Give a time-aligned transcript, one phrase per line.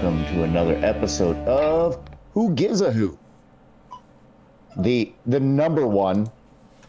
[0.00, 1.98] and welcome to another episode of
[2.34, 3.18] Who Gives a Who,
[4.76, 6.30] the the number one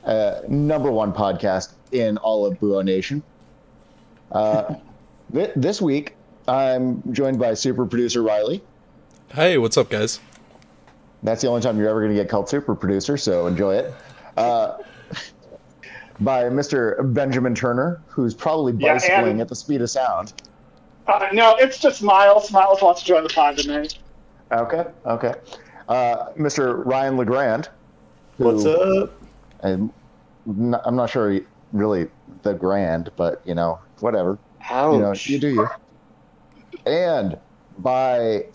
[0.03, 3.23] uh, number one podcast in all of Buo Nation.
[4.31, 4.75] Uh,
[5.33, 6.15] th- this week,
[6.47, 8.61] I'm joined by super producer Riley.
[9.33, 10.19] Hey, what's up, guys?
[11.23, 13.93] That's the only time you're ever going to get called super producer, so enjoy it.
[14.37, 14.77] Uh,
[16.21, 17.11] by Mr.
[17.13, 20.33] Benjamin Turner, who's probably Yeah, bicycling and- at the speed of sound.
[21.09, 22.51] Uh, no, it's just Miles.
[22.51, 23.97] Miles wants to join the pod tonight.
[24.51, 25.33] Okay, okay.
[25.87, 26.85] Uh, Mr.
[26.85, 27.69] Ryan Legrand.
[28.37, 29.11] who- What's up?
[29.63, 29.91] I'm
[30.45, 32.07] not, I'm not sure he- really
[32.43, 34.37] the grand, but you know, whatever.
[34.69, 34.93] Ouch.
[34.93, 35.67] You know, you do you.
[36.85, 37.37] And
[37.79, 38.47] by, you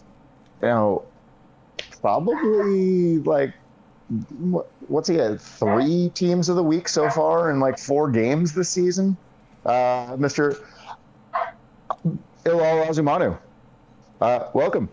[0.63, 1.03] know,
[2.01, 3.53] probably like,
[4.89, 5.41] what's he had?
[5.41, 9.17] Three teams of the week so far in like four games this season.
[9.67, 10.59] Uh, Mr.
[12.47, 13.39] Illal Osumanu.
[14.21, 14.89] Uh, welcome.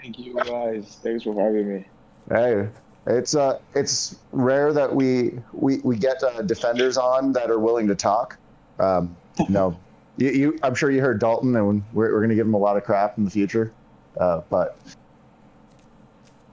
[0.00, 0.98] Thank you guys.
[1.02, 1.86] Thanks for having me.
[2.28, 2.68] Hey,
[3.06, 7.86] it's uh, it's rare that we we we get uh, defenders on that are willing
[7.88, 8.36] to talk.
[8.78, 9.16] Um,
[9.48, 9.78] no,
[10.16, 12.58] you, you, I'm sure you heard Dalton, and we're, we're going to give him a
[12.58, 13.72] lot of crap in the future.
[14.18, 14.76] Uh, but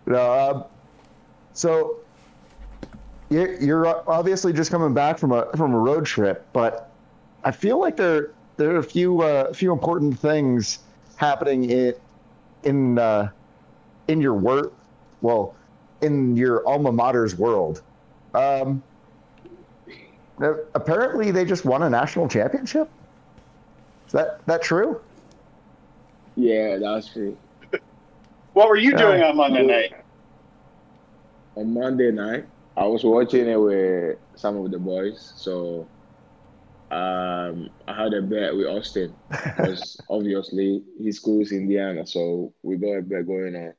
[0.05, 0.67] no, uh,
[1.53, 1.97] so
[3.29, 6.91] you're, you're obviously just coming back from a from a road trip, but
[7.43, 10.79] I feel like there there are a few uh, few important things
[11.15, 11.93] happening in
[12.63, 13.31] in uh,
[14.07, 14.73] in your work.
[15.21, 15.57] Well,
[16.01, 17.83] in your alma mater's world.
[18.33, 18.83] Um,
[20.41, 22.91] uh, apparently, they just won a national championship.
[24.07, 25.01] Is that that true?
[26.35, 27.37] Yeah, that's true.
[28.53, 28.97] What were you Yeah.
[28.97, 29.93] doing on Monday night?
[31.55, 35.33] On Monday night, I was watching it with some of the boys.
[35.37, 35.91] So
[36.91, 42.05] um, I had a bet with Austin because obviously his school is Indiana.
[42.05, 43.73] So we got a bet going on.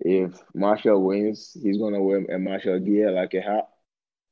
[0.00, 3.68] If Marshall wins, he's going to wear a Marshall gear like a hat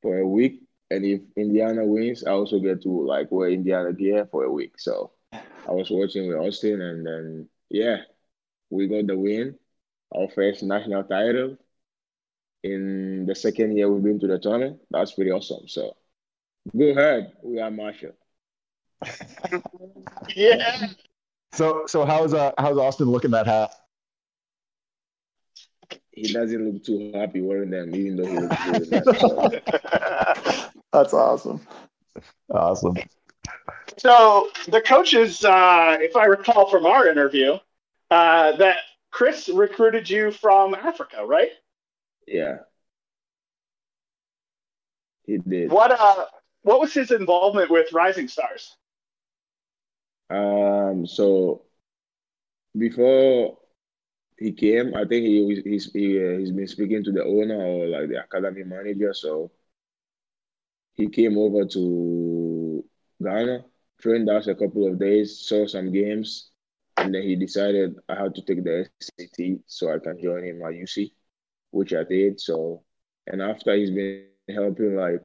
[0.01, 0.61] for a week.
[0.91, 4.79] And if Indiana wins, I also get to like wear Indiana gear for a week.
[4.79, 7.97] So I was watching with Austin, and then yeah,
[8.69, 9.57] we got the win,
[10.15, 11.57] our first national title.
[12.63, 15.67] In the second year we've been to the tournament, that's pretty awesome.
[15.67, 15.95] So
[16.77, 18.11] go ahead, we are Marshall.
[20.35, 20.87] Yeah.
[21.53, 23.71] So so how's uh how's Austin looking that hat?
[26.11, 28.83] He doesn't look too happy wearing them, even though he looks good.
[28.83, 30.71] in them.
[30.91, 31.61] That's awesome.
[32.53, 32.97] Awesome.
[33.97, 37.57] so the coaches, uh, if I recall from our interview,
[38.11, 38.77] uh, that
[39.11, 41.49] Chris recruited you from Africa, right?
[42.27, 42.57] yeah,
[45.23, 45.71] he did.
[45.71, 46.25] What uh,
[46.63, 48.75] what was his involvement with Rising Stars?
[50.29, 51.63] Um, so
[52.77, 53.57] before
[54.37, 57.59] he came, I think he was he's he, uh, he's been speaking to the owner
[57.59, 59.13] or like the academy manager.
[59.13, 59.51] So
[60.93, 62.85] he came over to
[63.23, 63.65] Ghana,
[64.01, 66.51] trained us a couple of days, saw some games,
[66.97, 70.61] and then he decided I had to take the SAT so I can join him
[70.61, 71.11] at UC,
[71.71, 72.39] which I did.
[72.39, 72.83] So
[73.27, 75.21] and after he's been helping like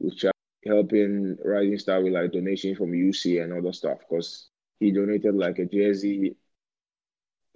[0.00, 0.26] with Ch-
[0.64, 4.48] helping Rising Star with like donations from UC and other stuff because
[4.80, 6.36] he donated like a jersey,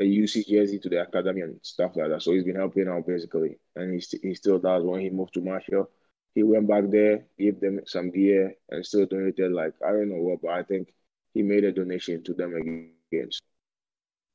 [0.01, 2.23] a UC jersey to the academy and stuff like that.
[2.23, 4.83] So he's been helping out basically, and he, st- he still does.
[4.85, 5.91] When he moved to Marshall,
[6.35, 10.23] he went back there, gave them some gear, and still donated like I don't know
[10.23, 10.93] what, but I think
[11.35, 13.29] he made a donation to them again.
[13.31, 13.41] So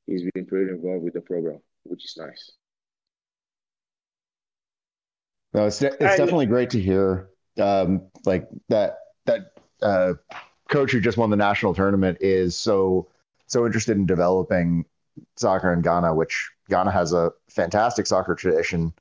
[0.06, 2.52] he's been pretty involved with the program, which is nice.
[5.54, 7.30] No, it's de- it's And- definitely great to hear.
[7.58, 9.52] Um, like that that
[9.82, 10.14] uh,
[10.68, 13.08] coach who just won the national tournament is so
[13.46, 14.84] so interested in developing
[15.36, 18.92] soccer in Ghana, which Ghana has a fantastic soccer tradition.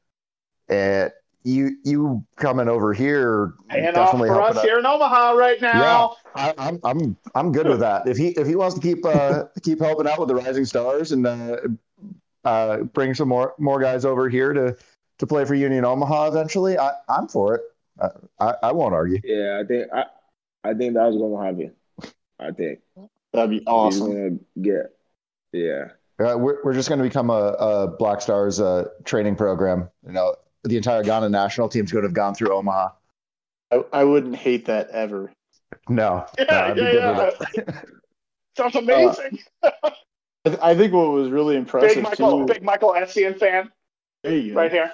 [0.70, 1.12] And
[1.44, 6.16] you you coming over here Paying off for us here in Omaha right now.
[6.36, 8.08] I, I'm I'm I'm good with that.
[8.08, 11.12] If he if he wants to keep uh, keep helping out with the Rising Stars
[11.14, 11.58] and uh,
[12.44, 14.76] uh, bring some more more guys over here to
[15.20, 17.62] to play for Union Omaha eventually, I, I'm for it.
[18.00, 18.10] I,
[18.40, 19.20] I, I won't argue.
[19.24, 20.04] Yeah, I think I
[20.64, 21.74] I think that's gonna happen.
[22.40, 22.80] I think
[23.34, 24.08] That'd be awesome.
[24.08, 24.94] gonna get
[25.52, 25.90] yeah.
[26.20, 29.88] Uh, we're we're just going to become a, a Black Stars uh, training program.
[30.06, 32.90] You know, the entire Ghana national teams would have gone through Omaha.
[33.72, 35.32] I, I wouldn't hate that ever.
[35.90, 37.30] No, no, Yeah, I'd yeah, yeah.
[37.56, 37.86] with.
[38.58, 39.38] Sounds amazing.
[39.64, 39.92] I,
[40.46, 42.54] th- I think what was really impressive big Michael, too.
[42.54, 43.72] big Michael Essien fan
[44.24, 44.60] there you go.
[44.60, 44.92] right here.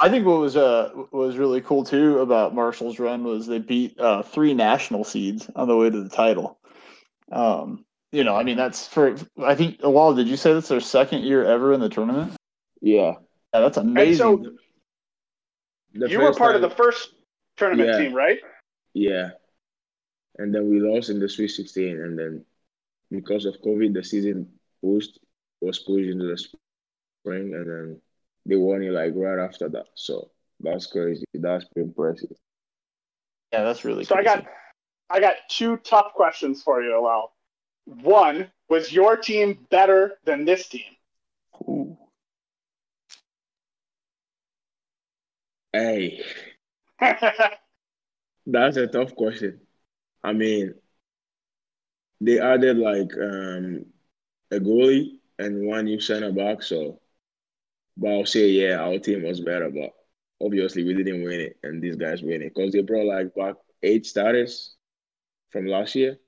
[0.00, 3.98] I think what was uh was really cool too about Marshall's run was they beat
[3.98, 6.58] uh, three national seeds on the way to the title.
[7.32, 9.78] Um, you know, I mean, that's for I think.
[9.82, 12.32] Well, did you say that's their second year ever in the tournament?
[12.80, 13.14] Yeah.
[13.52, 14.16] Yeah, that's amazing.
[14.16, 14.52] so-
[15.94, 17.14] you were first part of the first
[17.56, 17.98] tournament Yeah.
[17.98, 18.38] team, right?
[18.94, 19.30] Yeah.
[20.38, 21.98] And then we lost in the Sweet 16.
[21.98, 22.44] And then
[23.10, 24.48] because of COVID, the season
[24.82, 25.18] pushed
[25.60, 27.54] was pushed into the spring.
[27.54, 28.00] And then
[28.48, 29.86] they won it like right after that.
[29.94, 30.30] So
[30.60, 31.24] that's crazy.
[31.34, 32.36] That's pretty impressive.
[33.52, 34.04] yeah, that's really.
[34.04, 34.44] So I got.
[35.10, 37.32] I got two tough questions for you, Lal.
[37.86, 40.82] One, was your team better than this team?
[41.66, 41.96] Ooh.
[45.72, 46.22] Hey,
[48.46, 49.60] that's a tough question.
[50.22, 50.74] I mean,
[52.20, 53.86] they added like um,
[54.50, 56.62] a goalie and one new center back.
[56.62, 57.00] So,
[57.98, 59.70] but I'll say, yeah, our team was better.
[59.70, 59.92] But
[60.44, 63.56] obviously, we didn't win it, and these guys win it because they brought like back
[63.84, 64.76] eight starters
[65.50, 66.18] from last year,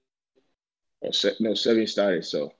[1.02, 2.30] or se- no, seven starters.
[2.30, 2.52] So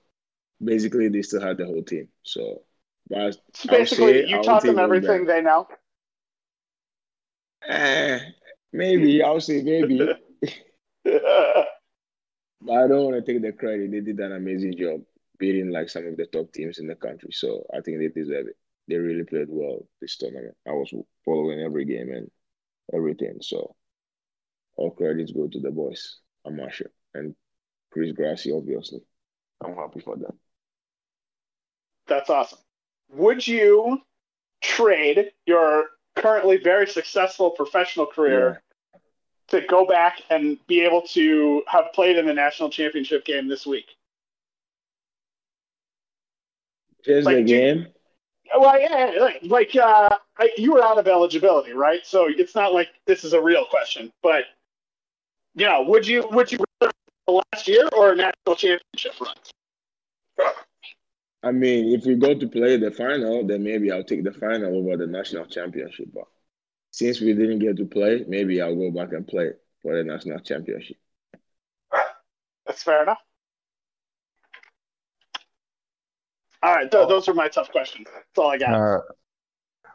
[0.62, 2.08] basically, they still had the whole team.
[2.24, 2.62] So,
[3.08, 3.36] but
[3.68, 5.68] basically, you taught them everything they know.
[7.68, 8.20] eh,
[8.72, 10.14] maybe I'll say maybe.
[12.62, 13.90] But I don't want to take the credit.
[13.90, 15.02] They did an amazing job
[15.38, 17.30] beating like some of the top teams in the country.
[17.32, 18.56] So I think they deserve it.
[18.90, 20.56] They really played well this tournament.
[20.66, 20.92] I was
[21.24, 22.30] following every game and
[22.92, 23.38] everything.
[23.40, 23.74] So
[24.76, 27.34] all credits go to the boys, Amasha and
[27.92, 29.00] Chris Grassi, obviously.
[29.64, 30.38] I'm happy for them.
[32.08, 32.58] That's awesome.
[33.12, 33.98] Would you
[34.62, 35.84] trade your
[36.16, 38.62] currently very successful professional career
[39.48, 43.66] to go back and be able to have played in the national championship game this
[43.66, 43.86] week?
[47.04, 47.86] Just Like, the do- game.
[48.58, 50.08] Well, yeah, like, uh,
[50.38, 52.00] I, you were out of eligibility, right?
[52.04, 54.44] So it's not like this is a real question, but
[55.54, 56.92] you know, would you would you rather
[57.26, 59.34] last year or a national championship run?
[61.42, 64.76] I mean, if we go to play the final, then maybe I'll take the final
[64.76, 66.08] over the national championship.
[66.12, 66.24] But
[66.90, 69.52] since we didn't get to play, maybe I'll go back and play
[69.82, 70.98] for the national championship.
[72.66, 73.18] That's fair enough.
[76.62, 78.06] All right, th- those are my tough questions.
[78.12, 78.74] That's all I got.
[78.74, 79.00] Uh,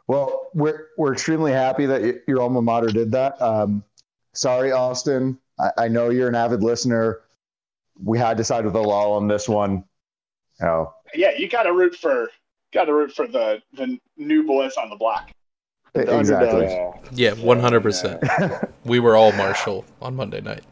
[0.08, 3.40] well, we're we're extremely happy that y- your alma mater did that.
[3.40, 3.84] Um,
[4.34, 5.38] sorry, Austin.
[5.58, 7.20] I, I know you're an avid listener.
[8.02, 9.84] We had to side with the law on this one.
[10.60, 12.30] Oh, yeah, you got to root for
[12.72, 15.30] got to root for the the new boys on the block.
[15.92, 16.66] The exactly.
[16.66, 17.08] underdogs.
[17.12, 18.72] Yeah, 100%.
[18.84, 20.62] We were all Marshall on Monday night.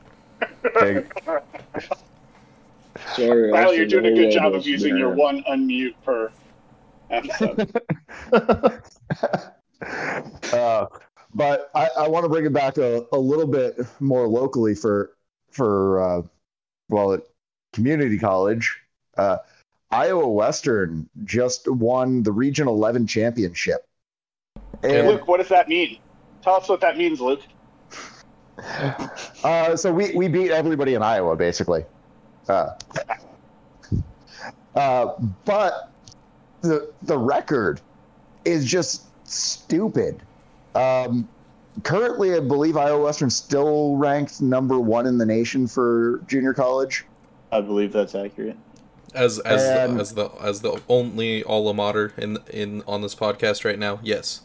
[2.97, 3.27] Okay.
[3.27, 6.31] Sorry, Kyle, you're doing a good job of was using your one unmute per
[7.11, 7.73] episode.
[10.53, 10.87] uh,
[11.35, 15.17] but I, I want to bring it back a, a little bit more locally for
[15.51, 16.23] for uh,
[16.89, 17.23] well, at
[17.73, 18.81] community college.
[19.17, 19.39] Uh,
[19.91, 23.87] Iowa Western just won the Region 11 championship.
[24.83, 25.99] And Luke, what does that mean?
[26.43, 27.43] Tell us what that means, Luke.
[29.45, 31.85] uh, so we, we beat everybody in Iowa, basically.
[32.49, 32.71] Uh,
[34.75, 35.91] uh, but
[36.61, 37.81] the the record
[38.45, 40.21] is just stupid.
[40.75, 41.29] Um,
[41.83, 47.05] currently, I believe Iowa Western still ranked number one in the nation for junior college.
[47.53, 48.57] I believe that's accurate.
[49.15, 53.15] As as And- the, as the as the only alma mater in in on this
[53.15, 54.43] podcast right now, yes.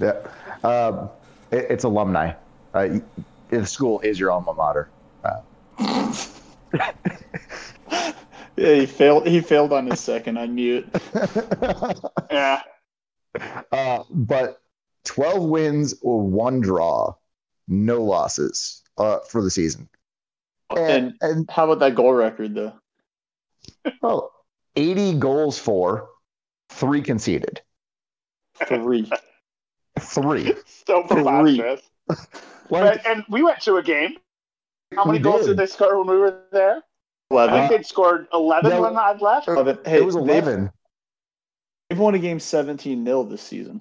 [0.00, 0.14] Yeah,
[0.62, 1.08] um,
[1.50, 2.32] it, it's alumni.
[2.74, 2.98] Uh,
[3.48, 4.88] the school is your alma mater.
[8.56, 9.26] Yeah, he failed.
[9.26, 10.86] He failed on his second unmute.
[12.30, 12.62] Yeah.
[13.70, 14.62] Uh, but
[15.04, 17.14] 12 wins or one draw,
[17.68, 19.88] no losses uh, for the season.
[20.70, 22.72] And, And and how about that goal record though?
[24.02, 24.30] oh,
[24.74, 26.08] 80 goals for,
[26.70, 27.60] three conceded.
[28.66, 29.10] Three.
[30.00, 30.54] Three.
[30.86, 31.04] So
[32.70, 34.16] But, and we went to a game.
[34.94, 35.48] How many We goals did.
[35.48, 36.76] did they score when we were there?
[36.76, 37.68] I think Eleven.
[37.70, 38.82] they'd scored 11 no.
[38.82, 39.48] when I'd left.
[39.48, 39.78] Eleven.
[39.84, 40.70] Hey, it was 11.
[41.90, 43.80] They've won a game 17 0 this season.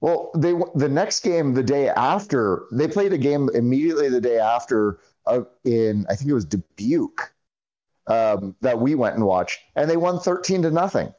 [0.00, 4.38] Well, they the next game the day after they played a game immediately the day
[4.38, 7.32] after uh, in I think it was Dubuque
[8.06, 11.12] um, that we went and watched, and they won thirteen to nothing.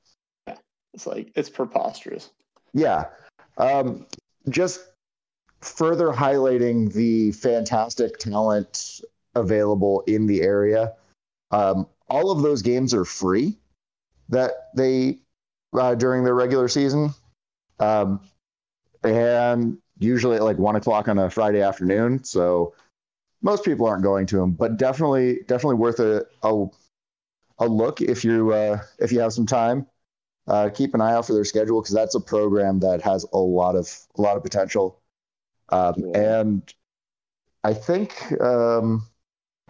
[0.47, 0.55] Yeah,
[0.93, 2.29] It's like it's preposterous.
[2.73, 3.05] Yeah,
[3.57, 4.05] um,
[4.49, 4.81] just
[5.61, 9.01] further highlighting the fantastic talent
[9.35, 10.93] available in the area.
[11.51, 13.57] Um, all of those games are free
[14.29, 15.19] that they
[15.73, 17.11] uh, during their regular season.
[17.79, 18.21] Um,
[19.03, 22.23] and usually at like one o'clock on a Friday afternoon.
[22.23, 22.73] So
[23.41, 26.67] most people aren't going to them, but definitely, definitely worth a, a
[27.59, 29.87] a look if you uh, if you have some time.
[30.47, 33.37] Uh, keep an eye out for their schedule because that's a program that has a
[33.37, 35.01] lot of a lot of potential.
[35.69, 36.13] Um, Yeah.
[36.13, 36.73] And
[37.63, 39.07] I think um,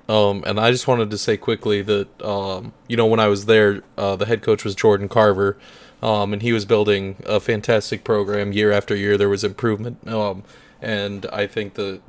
[0.10, 3.46] Um, and I just wanted to say quickly that um, you know when I was
[3.46, 5.58] there, uh, the head coach was Jordan Carver,
[6.02, 9.18] um, and he was building a fantastic program year after year.
[9.18, 10.44] There was improvement, um,
[10.82, 12.02] and I think that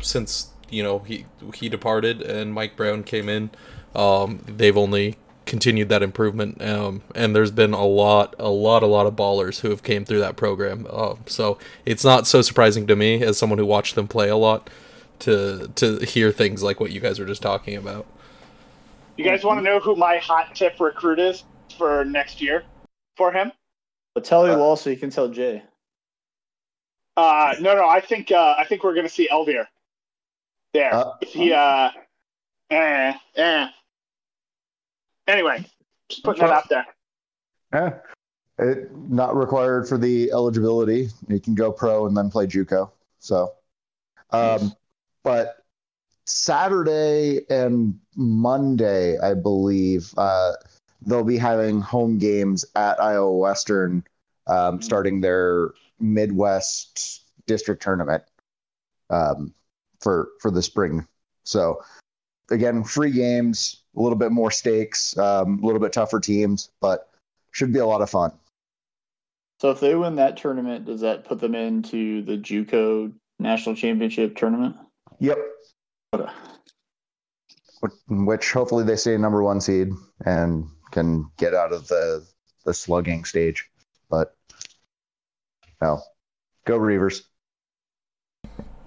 [0.00, 3.50] since you know he he departed and Mike Brown came in,
[3.94, 5.16] um, they've only
[5.46, 6.60] continued that improvement.
[6.60, 10.04] Um, and there's been a lot, a lot, a lot of ballers who have came
[10.04, 10.86] through that program.
[10.90, 14.36] Um, so it's not so surprising to me as someone who watched them play a
[14.36, 14.68] lot
[15.20, 18.06] to to hear things like what you guys were just talking about.
[19.16, 21.44] You guys want to know who my hot tip recruit is
[21.78, 22.64] for next year
[23.16, 23.50] for him?
[24.14, 25.62] But tell Uh, you all so you can tell Jay.
[27.16, 29.66] Uh, no, no, I think uh, I think we're gonna see Elvier
[30.74, 30.94] there.
[30.94, 31.90] Uh, if he, uh,
[32.70, 33.68] eh, eh.
[35.26, 35.64] Anyway,
[36.08, 36.86] just putting that out there.
[37.72, 37.90] eh,
[38.58, 41.08] it not required for the eligibility.
[41.28, 42.90] You can go pro and then play JUCO.
[43.18, 43.52] So,
[44.30, 44.72] um,
[45.22, 45.64] but
[46.24, 50.52] Saturday and Monday, I believe, uh,
[51.02, 54.04] they'll be having home games at Iowa Western,
[54.46, 58.22] um, starting their Midwest district tournament
[59.10, 59.54] um,
[60.00, 61.06] for for the spring.
[61.44, 61.82] So,
[62.50, 67.08] again, free games, a little bit more stakes, um, a little bit tougher teams, but
[67.52, 68.32] should be a lot of fun.
[69.60, 74.36] So if they win that tournament, does that put them into the JUCO national championship
[74.36, 74.76] tournament?
[75.18, 75.38] Yep.
[76.14, 76.32] Okay.
[77.80, 79.90] Which, which hopefully they stay number one seed
[80.24, 82.26] and can get out of the
[82.64, 83.68] the slugging stage.
[84.10, 84.34] But
[85.80, 86.00] no,
[86.64, 87.22] go Reivers.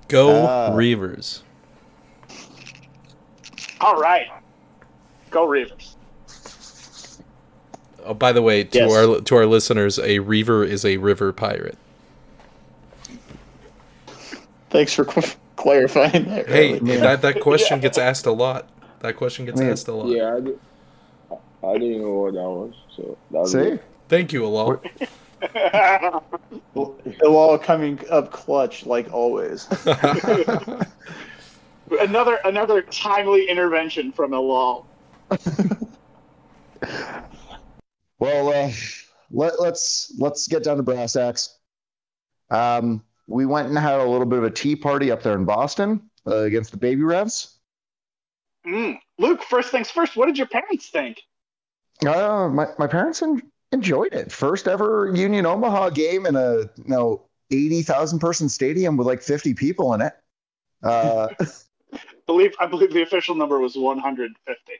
[0.08, 0.74] Go Ah.
[0.76, 1.44] Reivers.
[3.82, 4.28] All right,
[5.30, 5.96] go Reivers.
[8.06, 8.92] Oh, by the way, to Yes.
[8.92, 11.78] our to our listeners, a reaver is a river pirate.
[14.70, 15.22] Thanks for qu-
[15.56, 16.48] clarifying that.
[16.48, 16.98] Hey, early.
[16.98, 18.68] that that question gets asked a lot.
[19.00, 20.08] That question gets I asked a lot.
[20.08, 20.60] Yeah, I, did,
[21.64, 22.74] I didn't know what that was.
[22.96, 23.80] So that was See, good.
[24.08, 24.82] Thank you, Alal.
[27.20, 29.68] They'll all coming up clutch like always.
[32.00, 34.86] another another timely intervention from Elal.
[38.20, 38.72] Well, uh,
[39.32, 41.58] let, let's let's get down to brass tacks.
[42.50, 45.46] Um, we went and had a little bit of a tea party up there in
[45.46, 47.60] Boston uh, against the Baby Revs.
[48.66, 49.00] Mm.
[49.18, 50.16] Luke, first things first.
[50.16, 51.22] What did your parents think?
[52.06, 54.32] Uh, my my parents en- enjoyed it.
[54.32, 59.22] First ever Union Omaha game in a you know eighty thousand person stadium with like
[59.22, 60.14] fifty people in it.
[60.84, 61.28] Uh,
[62.26, 64.74] believe I believe the official number was 150.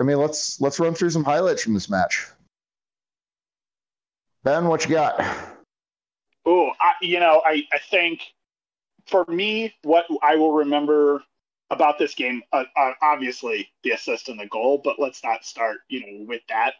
[0.00, 2.26] I mean, let's let's run through some highlights from this match.
[4.42, 5.24] Ben, what you got?
[6.44, 8.20] Oh, you know, I, I think
[9.06, 11.22] for me, what I will remember
[11.70, 15.78] about this game, uh, uh, obviously the assist and the goal, but let's not start,
[15.88, 16.74] you know, with that.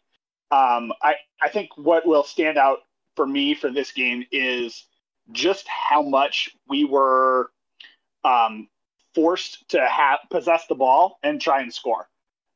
[0.50, 2.80] Um, I, I think what will stand out
[3.16, 4.86] for me for this game is
[5.32, 7.50] just how much we were
[8.24, 8.68] um,
[9.14, 12.08] forced to have possess the ball and try and score.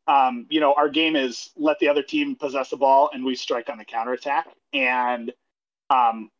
[0.08, 3.36] Um, you know, our game is let the other team possess the ball and we
[3.36, 4.48] strike on the counterattack.
[4.72, 5.32] And
[5.90, 6.30] um,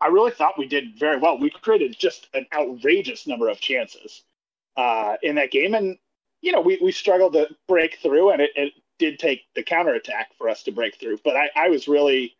[0.00, 1.38] I really thought we did very well.
[1.38, 4.24] We created just an outrageous number of chances
[4.76, 5.96] uh, in that game, and
[6.40, 10.30] you know we, we struggled to break through, and it, it did take the counterattack
[10.36, 11.18] for us to break through.
[11.24, 12.36] But I, I was really,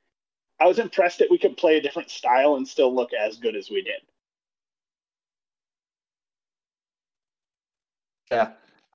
[0.60, 3.54] I was impressed that we could play a different style and still look as good
[3.54, 4.00] as we did.
[8.30, 8.50] Yeah.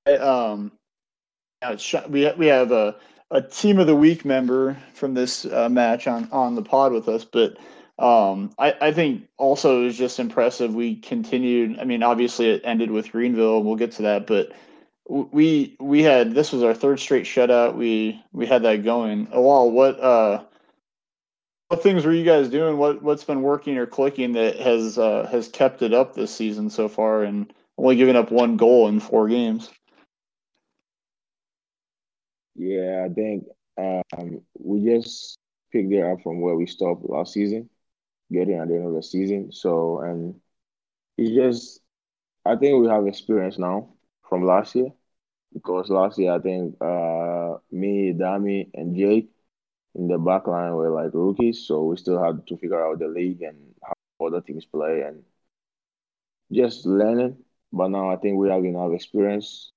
[0.06, 0.72] I, um,
[2.10, 2.96] we we have a,
[3.32, 7.08] a team of the week member from this uh, match on on the pod with
[7.10, 7.58] us, but
[8.00, 10.76] um, I I think also it was just impressive.
[10.76, 11.80] We continued.
[11.80, 13.64] I mean, obviously it ended with Greenville.
[13.64, 14.52] We'll get to that, but
[15.10, 17.76] we we had this was our third straight shutout.
[17.76, 19.28] We we had that going.
[19.32, 20.44] Wow, what uh.
[21.70, 22.78] What things were you guys doing?
[22.78, 26.70] What what's been working or clicking that has uh, has kept it up this season
[26.70, 29.70] so far, and only giving up one goal in four games?
[32.58, 33.46] Yeah, I think
[33.78, 35.40] um, we just
[35.72, 37.70] picked it up from where we stopped last season,
[38.32, 39.52] getting at the end of the season.
[39.54, 40.42] So, and
[41.18, 41.82] it's just,
[42.46, 43.90] I think we have experience now
[44.30, 44.92] from last year
[45.54, 49.32] because last year I think uh, me, Dami, and Jake
[49.96, 53.10] in the back line were like rookies, so we still had to figure out the
[53.10, 55.24] league and how other teams play and
[56.52, 57.38] just learning.
[57.72, 59.72] But now I think we have enough experience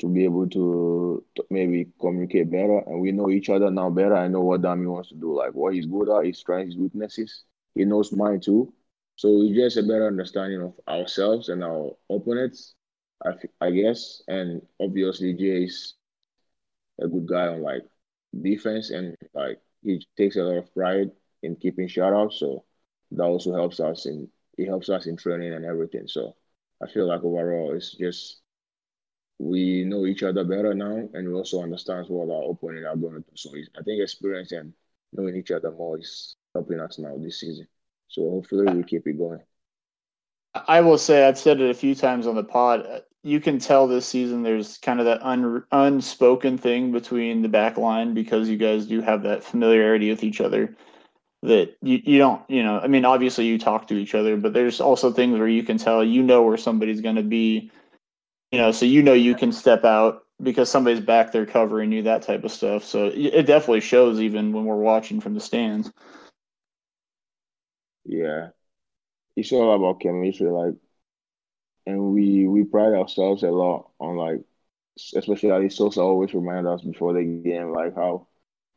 [0.00, 2.78] to be able to, to maybe communicate better.
[2.86, 4.14] And we know each other now better.
[4.16, 6.82] I know what Dami wants to do, like what he's good at, his strengths, his
[6.82, 7.44] weaknesses.
[7.74, 8.72] He knows mine too.
[9.16, 12.74] So it's just a better understanding of ourselves and our opponents,
[13.24, 14.22] I, I guess.
[14.28, 15.94] And obviously, Jay is
[17.00, 17.82] a good guy on like
[18.42, 21.10] defense and like he takes a lot of pride
[21.42, 22.34] in keeping shutouts.
[22.34, 22.64] So
[23.12, 24.28] that also helps us in
[24.58, 26.06] it helps us in training and everything.
[26.06, 26.36] So
[26.82, 28.40] I feel like overall it's just
[29.40, 33.14] we know each other better now and we also understand what our opponent are going
[33.14, 33.36] to do.
[33.36, 34.74] So I think experience and
[35.14, 37.66] knowing each other more is helping us now this season.
[38.08, 39.40] So hopefully we keep it going.
[40.54, 42.84] I will say I've said it a few times on the pod.
[42.84, 47.48] Uh, you can tell this season there's kind of that un, unspoken thing between the
[47.48, 50.76] back line because you guys do have that familiarity with each other
[51.42, 54.52] that you, you don't you know i mean obviously you talk to each other but
[54.52, 57.70] there's also things where you can tell you know where somebody's going to be
[58.50, 62.02] you know so you know you can step out because somebody's back there covering you
[62.02, 62.84] that type of stuff.
[62.84, 65.90] So it definitely shows even when we're watching from the stands.
[68.04, 68.48] Yeah.
[69.36, 70.74] It's all about chemistry like
[71.86, 74.40] and we we pride ourselves a lot on like
[75.14, 78.26] especially Sosa always remind us before the game like how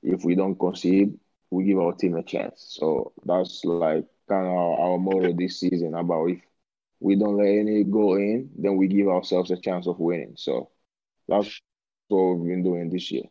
[0.01, 1.17] if we don't concede
[1.49, 2.65] we give our team a chance.
[2.69, 6.41] So that's like kind of our, our motto this season about if
[7.03, 10.35] we don't let any go in, then we give ourselves a chance of winning.
[10.37, 10.69] So
[11.27, 11.59] that's
[12.07, 13.25] what we've been doing this year.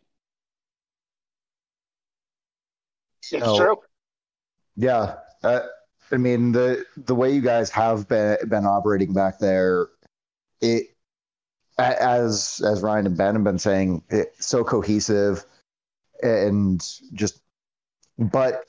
[3.31, 3.77] It's oh, true.
[4.75, 5.15] Yeah.
[5.43, 5.61] Uh,
[6.11, 9.87] I mean the the way you guys have been been operating back there,
[10.61, 10.95] it
[11.79, 15.45] as as Ryan and Ben have been saying, it's so cohesive
[16.21, 16.79] and
[17.13, 17.41] just
[18.19, 18.65] but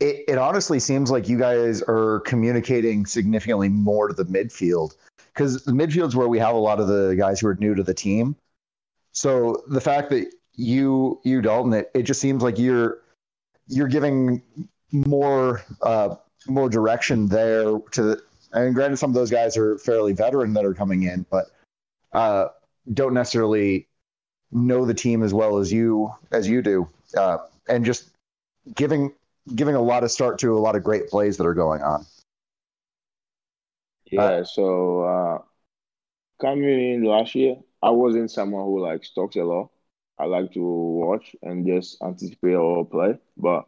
[0.00, 4.94] it, it honestly seems like you guys are communicating significantly more to the midfield
[5.32, 7.82] because the midfield's where we have a lot of the guys who are new to
[7.82, 8.36] the team.
[9.12, 13.02] So the fact that you you Dalton, it, it just seems like you're
[13.68, 14.42] you're giving
[14.92, 16.16] more uh,
[16.48, 18.20] more direction there to.
[18.52, 21.46] I mean, granted, some of those guys are fairly veteran that are coming in, but
[22.12, 22.48] uh,
[22.92, 23.88] don't necessarily
[24.52, 28.10] know the team as well as you as you do, uh, and just
[28.74, 29.12] giving
[29.54, 32.06] giving a lot of start to a lot of great plays that are going on.
[34.10, 35.38] Yeah, uh, so uh,
[36.40, 39.70] coming in last year, I wasn't someone who like talks a lot.
[40.18, 43.66] I like to watch and just anticipate or play, but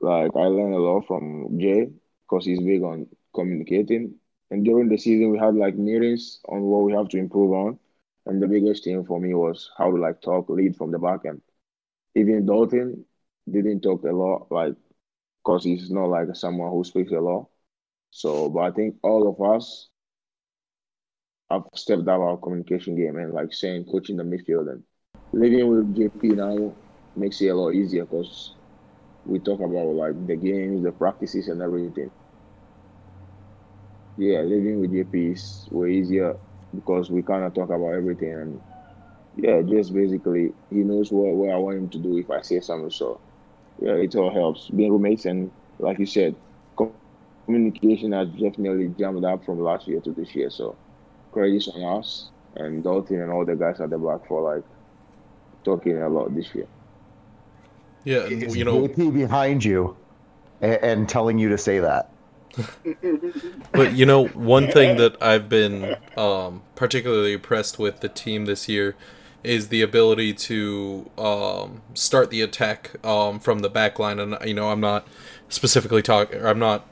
[0.00, 1.90] like I learned a lot from Jay
[2.22, 4.14] because he's big on communicating.
[4.50, 7.78] And during the season, we had like meetings on what we have to improve on.
[8.26, 11.20] And the biggest thing for me was how to like talk, lead from the back
[11.26, 11.40] end.
[12.16, 13.04] Even Dalton,
[13.50, 14.74] didn't talk a lot, like,
[15.44, 17.48] because he's not like someone who speaks a lot.
[18.10, 19.90] So, but I think all of us
[21.50, 24.82] have stepped up our communication game and like saying coaching the midfield and
[25.32, 26.76] living with JP now
[27.14, 28.56] makes it a lot easier because
[29.24, 32.10] we talk about like the games, the practices, and everything.
[34.16, 36.34] Yeah, living with JP is way easier
[36.74, 38.62] because we kind of talk about everything and
[39.34, 42.60] yeah, just basically he knows what, what I want him to do if I say
[42.60, 42.90] something.
[42.90, 43.22] So
[43.80, 44.68] yeah, it all helps.
[44.68, 46.34] Being roommates and like you said,
[47.46, 50.50] communication has definitely jumped up from last year to this year.
[50.50, 50.76] So
[51.32, 54.64] credits on us and Dalton and all the guys at the back for like
[55.64, 56.66] talking a lot this year.
[58.04, 59.96] Yeah, and, you know, JP behind you
[60.60, 62.10] and, and telling you to say that.
[63.72, 68.68] but you know, one thing that I've been um, particularly impressed with the team this
[68.68, 68.94] year
[69.44, 74.18] is the ability to um, start the attack um, from the back line.
[74.18, 75.06] And, you know, I'm not
[75.48, 76.86] specifically talking, I'm not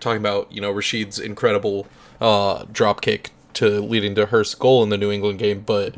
[0.00, 1.86] talking about, you know, Rashid's incredible
[2.20, 5.94] uh, drop kick to leading to Hurst's goal in the New England game, but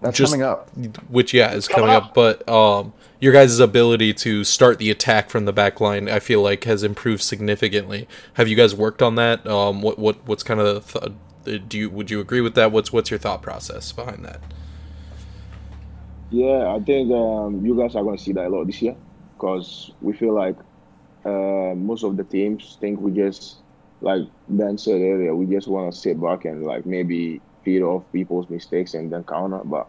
[0.00, 0.70] that's just, coming up.
[1.08, 2.04] Which, yeah, is coming, coming up.
[2.06, 2.14] up.
[2.14, 6.42] But um, your guys' ability to start the attack from the back line, I feel
[6.42, 8.08] like, has improved significantly.
[8.34, 9.46] Have you guys worked on that?
[9.46, 11.12] Um, what what what's kind of the
[11.44, 12.72] th- do you would you agree with that?
[12.72, 14.40] What's what's your thought process behind that?
[16.32, 18.96] Yeah, I think um, you guys are going to see that a lot this year
[19.38, 20.58] because we feel like
[21.26, 23.62] uh, most of the teams think we just,
[24.00, 28.12] like Ben said earlier, we just want to sit back and like maybe feed off
[28.12, 29.62] people's mistakes and then counter.
[29.64, 29.88] But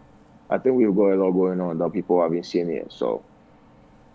[0.50, 2.88] I think we've got a lot going on that people have been seeing here.
[2.92, 3.28] So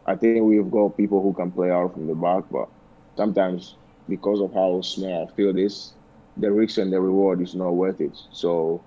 [0.06, 2.68] I think we've got people who can play out from the back, but
[3.16, 5.94] sometimes because of how small our field is,
[6.36, 8.16] the risk and the reward is not worth it.
[8.32, 8.86] So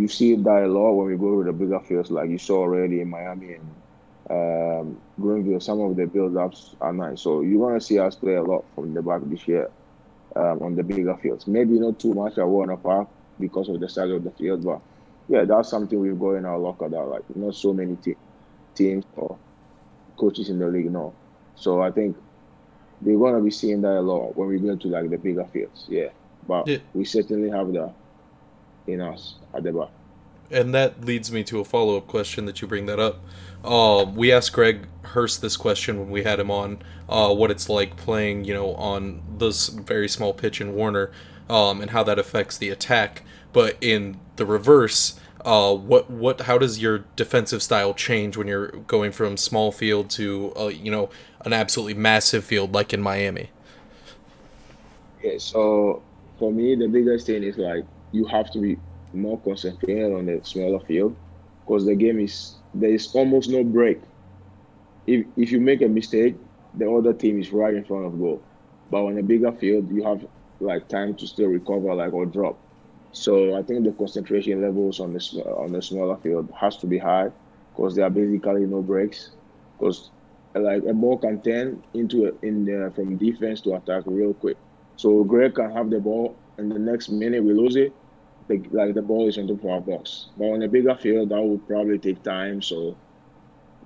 [0.00, 2.58] you see that a lot when we go to the bigger fields, like you saw
[2.58, 3.68] already in Miami and
[4.30, 5.60] um, Greenville.
[5.60, 8.94] Some of the build-ups are nice, so you're gonna see us play a lot from
[8.94, 9.70] the back this year
[10.36, 11.46] um, on the bigger fields.
[11.46, 13.08] Maybe not too much at Werner Park
[13.38, 14.80] because of the size of the field, but
[15.28, 18.16] yeah, that's something we've got in our locker that like not so many te-
[18.74, 19.38] teams or
[20.18, 21.14] coaches in the league know.
[21.56, 22.16] So I think
[23.00, 25.86] they're gonna be seeing that a lot when we go to like the bigger fields.
[25.88, 26.08] Yeah,
[26.46, 26.78] but Yeah.
[26.94, 27.94] we certainly have that
[28.86, 29.88] in us at the.
[30.50, 33.20] And that leads me to a follow up question that you bring that up.
[33.64, 37.68] Um, we asked Greg Hurst this question when we had him on, uh, what it's
[37.68, 41.10] like playing, you know, on this very small pitch in Werner,
[41.48, 43.22] um, and how that affects the attack.
[43.52, 48.68] But in the reverse, uh, what what how does your defensive style change when you're
[48.68, 51.10] going from small field to uh, you know
[51.44, 53.50] an absolutely massive field like in Miami?
[55.22, 56.02] Yeah, so
[56.38, 58.78] for me, the biggest thing is like you have to be
[59.12, 61.16] more concentrated on the smaller field
[61.66, 64.00] because the game is there is almost no break.
[65.06, 66.36] If if you make a mistake,
[66.74, 68.42] the other team is right in front of goal.
[68.90, 70.26] But on a bigger field, you have
[70.60, 72.58] like time to still recover, like or drop.
[73.12, 75.20] So I think the concentration levels on the
[75.56, 77.30] on the smaller field has to be high
[77.74, 79.30] because there are basically no breaks.
[79.78, 80.10] Because
[80.54, 84.58] like a ball can turn into a, in the, from defense to attack real quick.
[84.96, 87.92] So Greg can have the ball, and the next minute we lose it,
[88.50, 90.30] the, like the ball is on top of our box.
[90.36, 92.60] But on a bigger field, that would probably take time.
[92.60, 92.96] So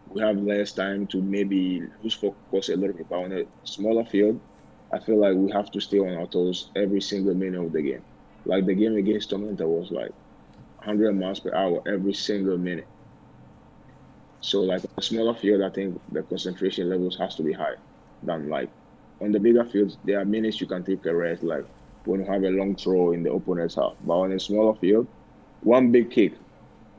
[0.08, 3.08] we have less time to maybe lose focus a little bit.
[3.08, 4.40] But on a smaller field,
[4.92, 7.82] I feel like we have to stay on our toes every single minute of the
[7.82, 8.02] game.
[8.46, 10.12] Like the game against Toronto was like
[10.84, 12.88] 100 miles per hour every single minute.
[14.40, 17.76] So like a smaller field, I think the concentration levels has to be high
[18.22, 18.70] than like
[19.20, 19.98] on the bigger fields.
[20.04, 21.64] There are minutes you can take a rest, like
[22.04, 23.94] when you have a long throw in the opponent's half.
[24.00, 25.08] But on a smaller field,
[25.60, 26.34] one big kick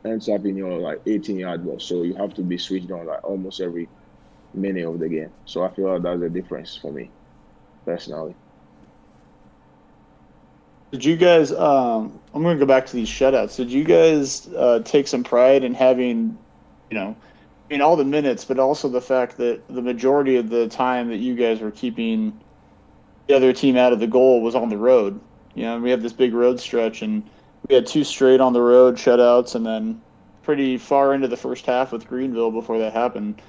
[0.05, 1.85] ends up in your like 18 yard box.
[1.85, 3.89] So you have to be switched on like almost every
[4.53, 5.31] minute of the game.
[5.45, 7.11] So I feel like that's the difference for me
[7.85, 8.35] personally.
[10.91, 11.51] Did you guys?
[11.51, 13.57] Um, I'm going to go back to these shutouts.
[13.57, 16.37] Did you guys uh, take some pride in having,
[16.89, 17.15] you know,
[17.69, 21.17] in all the minutes, but also the fact that the majority of the time that
[21.17, 22.39] you guys were keeping
[23.27, 25.19] the other team out of the goal was on the road.
[25.53, 27.23] You know, we have this big road stretch, and
[27.67, 30.01] we had two straight on the road shutouts, and then
[30.43, 33.41] pretty far into the first half with Greenville before that happened.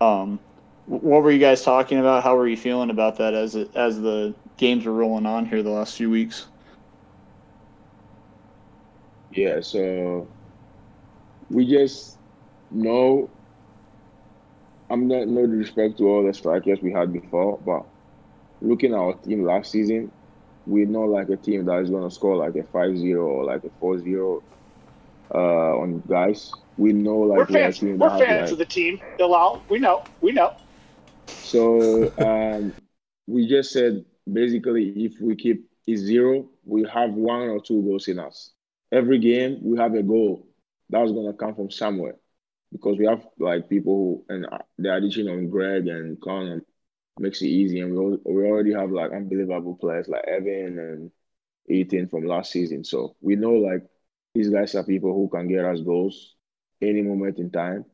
[0.00, 0.38] Um,
[0.86, 2.22] what were you guys talking about?
[2.22, 5.62] How were you feeling about that as it, as the games were rolling on here
[5.62, 6.46] the last few weeks?
[9.30, 10.28] Yeah, so
[11.50, 12.18] we just
[12.70, 13.30] know.
[14.90, 17.86] I'm not no disrespect to all the strikers we had before, but
[18.64, 20.10] looking at our team last season,
[20.66, 23.84] we're not like a team that is gonna score like a 5-0 or like a
[23.84, 24.42] 4-0
[25.34, 26.50] uh, on guys.
[26.76, 27.82] We know like we're fans.
[27.82, 29.00] We're fans have, of the team.
[29.18, 30.02] Bilal, we know.
[30.20, 30.54] We know.
[31.26, 32.72] So um,
[33.26, 38.08] we just said basically if we keep it zero, we have one or two goals
[38.08, 38.52] in us.
[38.90, 40.48] Every game we have a goal
[40.88, 42.16] that's gonna come from somewhere
[42.72, 46.62] because we have like people who and uh, the addition of Greg and Connor
[47.18, 51.10] makes it easy, and we we already have like unbelievable players like Evan and
[51.68, 52.84] Ethan from last season.
[52.84, 53.82] So we know like
[54.34, 56.36] these guys are people who can get us goals
[56.82, 57.84] any moment in time.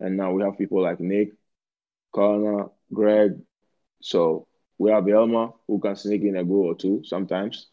[0.00, 1.30] And now we have people like Nick,
[2.14, 3.40] Connor, Greg.
[4.00, 4.48] So
[4.78, 7.68] we have Elma who can sneak in a goal or two sometimes.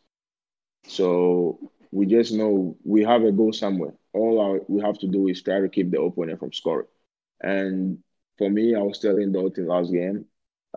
[0.88, 1.60] So
[1.92, 3.94] we just know we have a goal somewhere.
[4.14, 6.88] All our, we have to do is try to keep the opponent from scoring.
[7.42, 8.00] And
[8.38, 10.26] for me, I was telling Dalton last game,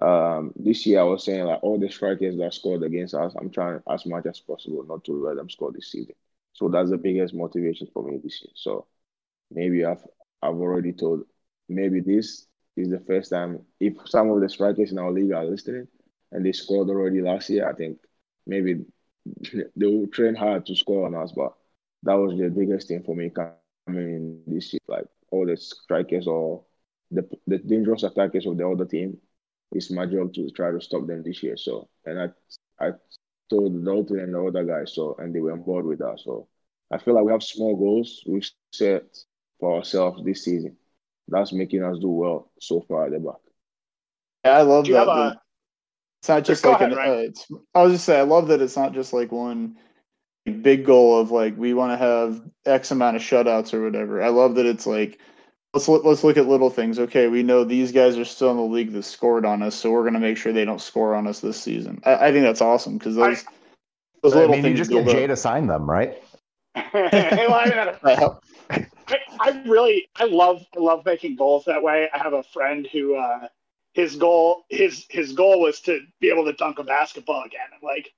[0.02, 3.50] um, this year I was saying like all the strikers that scored against us, I'm
[3.50, 6.14] trying as much as possible not to let them score this season.
[6.52, 8.52] So that's the biggest motivation for me this year.
[8.54, 8.86] So
[9.50, 10.02] maybe I've
[10.42, 11.24] I've already told
[11.68, 15.44] maybe this is the first time if some of the strikers in our league are
[15.44, 15.86] listening
[16.32, 17.98] and they scored already last year, I think
[18.46, 18.84] maybe
[19.76, 21.32] they will train hard to score on us.
[21.32, 21.54] But
[22.02, 24.36] that was the biggest thing for me coming in this year.
[24.40, 26.62] Like all the strikers or
[27.10, 29.16] the the dangerous attackers of the other team,
[29.74, 31.56] it's my job to try to stop them this year.
[31.56, 32.28] So and I
[32.86, 32.92] I
[33.50, 36.20] told Dalton and the other guys so and they were on board with that.
[36.24, 36.48] So
[36.90, 39.04] I feel like we have small goals we've set
[39.60, 40.76] for ourselves this season.
[41.28, 43.36] That's making us do well so far at the back.
[44.44, 45.08] Yeah, I love that.
[45.08, 45.40] a?
[46.20, 46.98] it's not just Go like ahead, an.
[46.98, 47.12] Ryan.
[47.12, 49.76] Uh, it's, I was just saying, I love that it's not just like one
[50.62, 54.22] big goal of like we want to have X amount of shutouts or whatever.
[54.22, 55.18] I love that it's like
[55.74, 56.98] let's look, let's look at little things.
[56.98, 59.90] Okay, we know these guys are still in the league that scored on us, so
[59.90, 62.00] we're gonna make sure they don't score on us this season.
[62.04, 63.44] I, I think that's awesome because those
[64.22, 65.28] those I little mean, you just get build Jay up.
[65.28, 66.22] to sign them, right?
[68.02, 72.08] Well, I- I, I really I love I love making goals that way.
[72.12, 73.48] I have a friend who uh
[73.92, 77.68] his goal his his goal was to be able to dunk a basketball again.
[77.72, 78.12] And like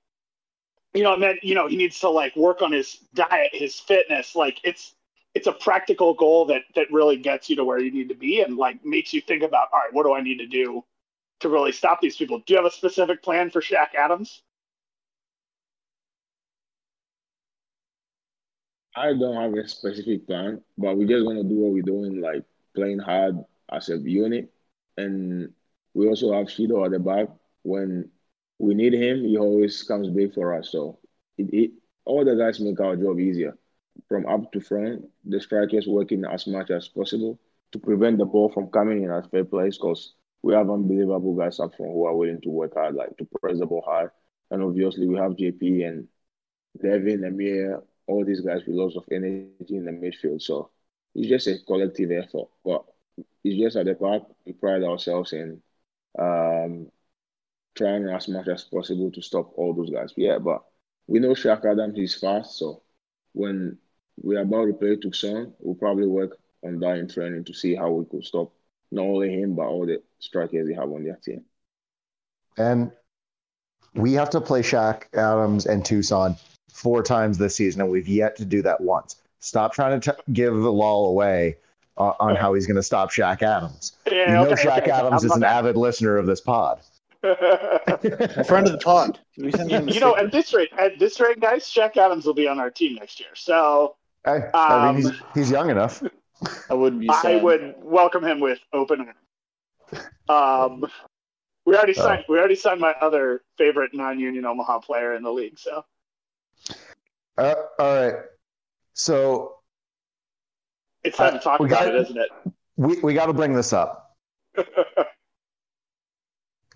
[0.93, 3.79] you know, I meant you know, he needs to like work on his diet, his
[3.79, 4.35] fitness.
[4.35, 4.93] Like it's
[5.35, 8.41] it's a practical goal that that really gets you to where you need to be
[8.41, 10.83] and like makes you think about all right, what do I need to do
[11.41, 12.39] to really stop these people?
[12.45, 14.43] Do you have a specific plan for Shaq Adams?
[18.95, 22.43] I don't have a specific plan, but we're just gonna do what we're doing, like
[22.75, 23.35] playing hard
[23.71, 24.51] as a unit.
[24.97, 25.53] And
[25.93, 27.29] we also have Shido at the back.
[27.63, 28.09] When
[28.59, 30.71] we need him, he always comes big for us.
[30.71, 30.99] So
[31.37, 31.71] it, it
[32.05, 33.57] all the guys make our job easier.
[34.07, 37.39] From up to front, the strikers working as much as possible
[37.71, 41.59] to prevent the ball from coming in at fair place because we have unbelievable guys
[41.59, 44.11] up front who are willing to work hard, like to press the ball hard.
[44.51, 46.07] And obviously we have JP and
[46.81, 50.41] Devin, Amir, all these guys with lots of energy in the midfield.
[50.41, 50.71] So
[51.15, 52.47] it's just a collective effort.
[52.63, 52.85] But
[53.43, 55.61] it's just at the back, we pride ourselves in
[56.17, 56.87] um,
[57.75, 60.13] trying as much as possible to stop all those guys.
[60.15, 60.63] Yeah, but
[61.07, 62.57] we know Shaq Adams is fast.
[62.57, 62.83] So
[63.33, 63.77] when
[64.21, 67.91] we're about to play Tucson, we'll probably work on that in training to see how
[67.91, 68.51] we could stop
[68.91, 71.43] not only him, but all the strikers they have on their team.
[72.57, 72.91] And
[73.93, 76.35] we have to play Shaq Adams and Tucson
[76.71, 79.17] four times this season, and we've yet to do that once.
[79.39, 81.57] Stop trying to t- give the law away
[81.97, 83.93] uh, on how he's going to stop Shaq Adams.
[84.09, 84.91] Yeah, you know, okay, Shaq okay.
[84.91, 86.79] Adams is an not- avid listener of this pod.
[87.23, 89.19] A friend of the pod.
[89.35, 91.97] Can we send him a you know, at this rate, at this rate, guys, Shaq
[91.97, 93.29] Adams will be on our team next year.
[93.33, 93.95] So
[94.27, 96.03] I, I mean, Um, he's, he's young enough.
[96.69, 97.43] I wouldn't be I sad.
[97.43, 99.07] would welcome him with open
[100.29, 100.83] arms.
[100.83, 100.91] Um,
[101.65, 102.03] we already Oh.
[102.03, 102.25] signed.
[102.29, 105.57] We already signed my other favorite non-union Omaha player in the league.
[105.57, 105.83] So
[107.37, 108.15] Uh, all right.
[108.93, 109.55] So
[111.03, 112.29] it's time Uh, to talk we about got- it, isn't it?
[112.75, 114.17] we, we got to bring this up.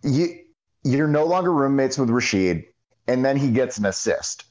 [0.03, 0.39] You,
[0.83, 2.65] you're no longer roommates with Rashid,
[3.07, 4.45] and then he gets an assist.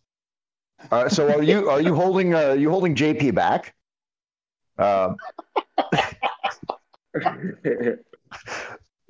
[0.90, 3.74] Uh, so are you are you holding uh, you holding JP back?
[4.78, 5.16] Um,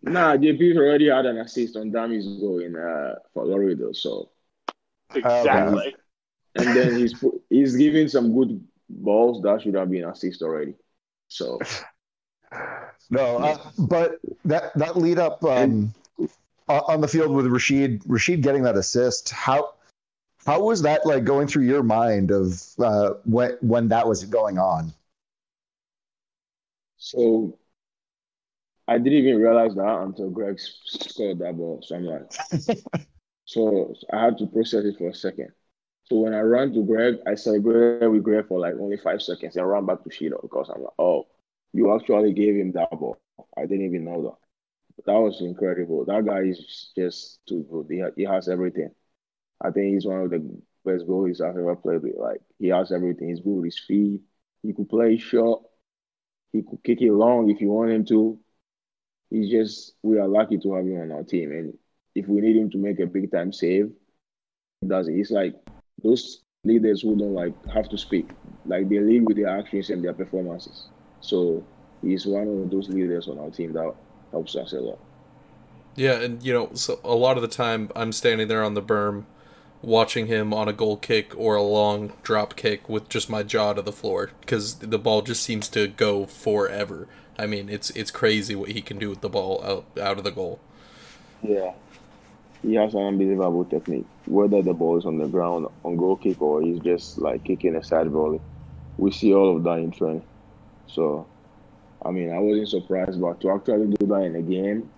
[0.03, 3.93] nah, JP's already had an assist on Dami's goal in uh, for Laredo.
[3.93, 4.31] So
[5.15, 5.95] exactly.
[6.57, 10.75] and then he's put, he's giving some good balls that should have been assist already.
[11.29, 11.61] So
[13.11, 15.95] no, uh, but that that lead up um,
[16.69, 19.31] o- on the field with Rashid Rashid getting that assist.
[19.31, 19.75] How
[20.47, 24.59] how was that like going through your mind of uh, when when that was going
[24.59, 24.93] on?
[26.97, 27.59] so
[28.87, 31.81] I didn't even realize that until Greg scored that ball.
[31.83, 32.31] So I'm like,
[33.45, 35.51] so I had to process it for a second.
[36.05, 39.57] So when I ran to Greg, I celebrated with Greg for like only five seconds
[39.57, 41.27] and ran back to Shido because I'm like, oh,
[41.73, 43.19] you actually gave him that ball.
[43.57, 45.05] I didn't even know that.
[45.07, 46.05] That was incredible.
[46.05, 47.87] That guy is just too good.
[47.89, 48.91] He, he has everything.
[49.61, 50.39] I think he's one of the
[50.85, 52.17] best goalies I've ever played with.
[52.17, 53.29] Like he has everything.
[53.29, 54.21] He's good with his feet.
[54.63, 55.63] He could play short.
[56.53, 58.39] He could kick it long if you want him to.
[59.31, 61.53] He's just we are lucky to have him on our team.
[61.53, 61.79] And
[62.15, 63.91] if we need him to make a big time save,
[64.81, 65.15] he does it.
[65.15, 65.55] He's like
[66.03, 68.31] those leaders who don't like have to speak.
[68.67, 70.89] Like they lead with their actions and their performances.
[71.21, 71.65] So
[72.03, 73.95] he's one of those leaders on our team that
[74.31, 74.99] helps us a lot.
[75.97, 78.83] Yeah, and you know, so a lot of the time I'm standing there on the
[78.83, 79.25] berm
[79.83, 83.73] watching him on a goal kick or a long drop kick with just my jaw
[83.73, 87.09] to the floor because the ball just seems to go forever.
[87.39, 90.25] I mean, it's it's crazy what he can do with the ball out out of
[90.25, 90.61] the goal.
[91.43, 91.73] Yeah.
[92.63, 94.05] He has an unbelievable technique.
[94.27, 97.77] Whether the ball is on the ground on goal kick or he's just like kicking
[97.77, 98.41] a side volley.
[98.99, 100.25] We see all of that in training.
[100.87, 101.27] So
[102.05, 104.91] I mean I wasn't surprised but to actually do that in a game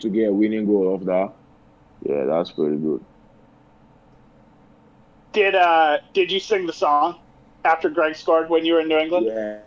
[0.00, 1.32] to get a winning goal off that,
[2.02, 3.04] yeah, that's pretty good.
[5.32, 7.16] Did uh did you sing the song
[7.64, 9.26] after Greg scored when you were in New England?
[9.26, 9.58] Yeah.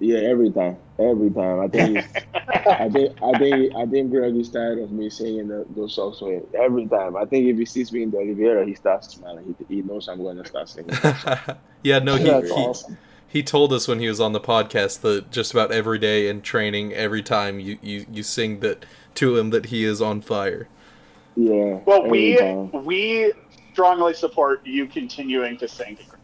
[0.00, 0.76] Yeah, every time.
[0.98, 1.60] Every time.
[1.60, 5.48] I think he's, I think I think I think Greg is tired of me singing
[5.48, 6.42] the, those songs for him.
[6.54, 7.16] Every time.
[7.16, 9.54] I think if he sees me in the Oliveira, he starts smiling.
[9.68, 10.94] He, he knows I'm going to start singing.
[11.82, 12.98] yeah, no, he, That's he awesome.
[13.28, 16.42] he told us when he was on the podcast that just about every day in
[16.42, 20.68] training, every time you you, you sing that to him that he is on fire.
[21.36, 21.80] Yeah.
[21.84, 22.84] Well, we time.
[22.84, 23.32] we
[23.74, 25.96] strongly support you continuing to sing.
[25.96, 26.20] to Greg.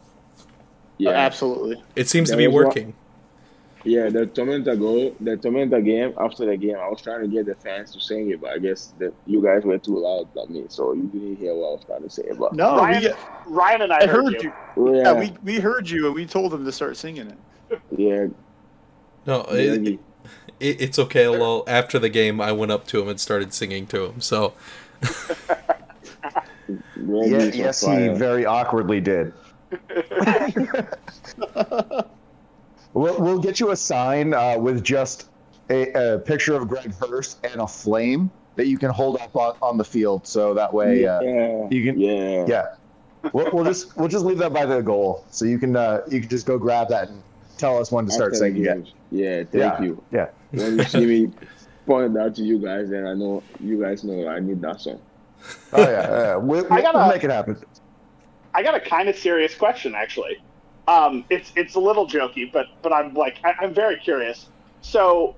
[0.98, 1.10] Yeah.
[1.10, 1.82] Uh, absolutely.
[1.96, 2.94] It seems to be was one- working.
[3.82, 7.46] Yeah, the Tormenta goal, the Tormenta game, after the game, I was trying to get
[7.46, 10.50] the fans to sing it, but I guess that you guys were too loud about
[10.50, 12.24] me, so you didn't hear what I was trying to say.
[12.38, 13.10] But No, Ryan, we,
[13.54, 14.52] Ryan and I, I heard, heard you.
[14.52, 14.52] you.
[14.76, 17.28] oh, Yeah, yeah, we, we heard you and we told them to start singing
[17.70, 17.80] it.
[17.96, 18.26] yeah,
[19.26, 19.98] No, it,
[20.60, 21.28] it, it's okay.
[21.28, 24.20] Well, after the game, I went up to him and started singing to him.
[24.20, 24.52] So
[25.00, 25.58] Greg
[27.14, 29.32] Yeah, is on yes, he very awkwardly did.
[32.92, 35.28] We'll, we'll get you a sign uh, with just
[35.70, 39.56] a, a picture of Greg Hurst and a flame that you can hold up on,
[39.62, 42.66] on the field, so that way uh, yeah, you can yeah, yeah.
[43.32, 46.20] We'll, we'll just we'll just leave that by the goal, so you can uh, you
[46.20, 47.22] can just go grab that and
[47.58, 48.88] tell us when to start singing it.
[49.12, 49.82] Yeah, thank Yeah.
[49.82, 50.02] you.
[50.10, 50.28] Yeah.
[50.50, 51.32] When you see me
[51.86, 55.00] point that to you guys, then I know you guys know I need that song.
[55.72, 56.36] Oh yeah, yeah.
[56.36, 57.56] We'll, I gotta- we'll make it happen.
[58.52, 60.42] I got a kind of serious question actually.
[60.88, 64.46] Um, it's it's a little jokey, but but I'm like I, I'm very curious.
[64.80, 65.36] So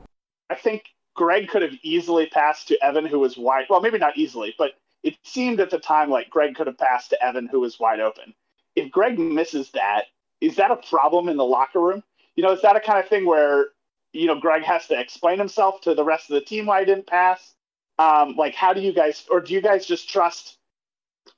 [0.48, 0.84] I think
[1.14, 3.66] Greg could have easily passed to Evan, who was wide.
[3.68, 7.10] Well, maybe not easily, but it seemed at the time like Greg could have passed
[7.10, 8.32] to Evan, who was wide open.
[8.76, 10.04] If Greg misses that,
[10.40, 12.02] is that a problem in the locker room?
[12.36, 13.66] You know, is that a kind of thing where
[14.14, 16.86] you know Greg has to explain himself to the rest of the team why he
[16.86, 17.54] didn't pass?
[18.02, 20.58] Um, like, how do you guys, or do you guys just trust?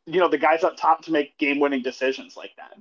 [0.07, 2.75] you know the guys up top to make game winning decisions like that.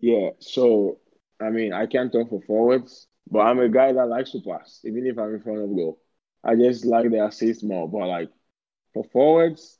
[0.00, 0.98] Yeah, so
[1.40, 4.80] I mean, I can't talk for forwards, but I'm a guy that likes to pass,
[4.84, 6.00] even if I'm in front of goal.
[6.44, 7.88] I just like the assist more.
[7.88, 8.30] But like
[8.92, 9.78] for forwards,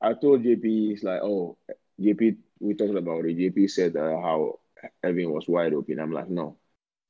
[0.00, 1.56] I told JP, it's like, oh,
[2.00, 3.38] JP, we talked about it.
[3.38, 4.58] JP said uh, how
[5.02, 5.98] Evan was wide open.
[5.98, 6.58] I'm like, no.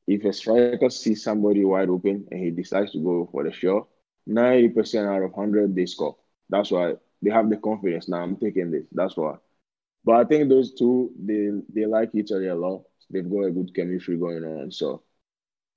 [0.06, 3.88] If a striker sees somebody wide open and he decides to go for the shot,
[4.28, 6.16] 90% out of 100, they score.
[6.48, 8.08] That's why they have the confidence.
[8.08, 8.86] Now I'm taking this.
[8.92, 9.36] That's why.
[10.04, 12.82] But I think those two, they they like each other a lot.
[13.10, 14.70] They've got a good chemistry going on.
[14.70, 15.02] So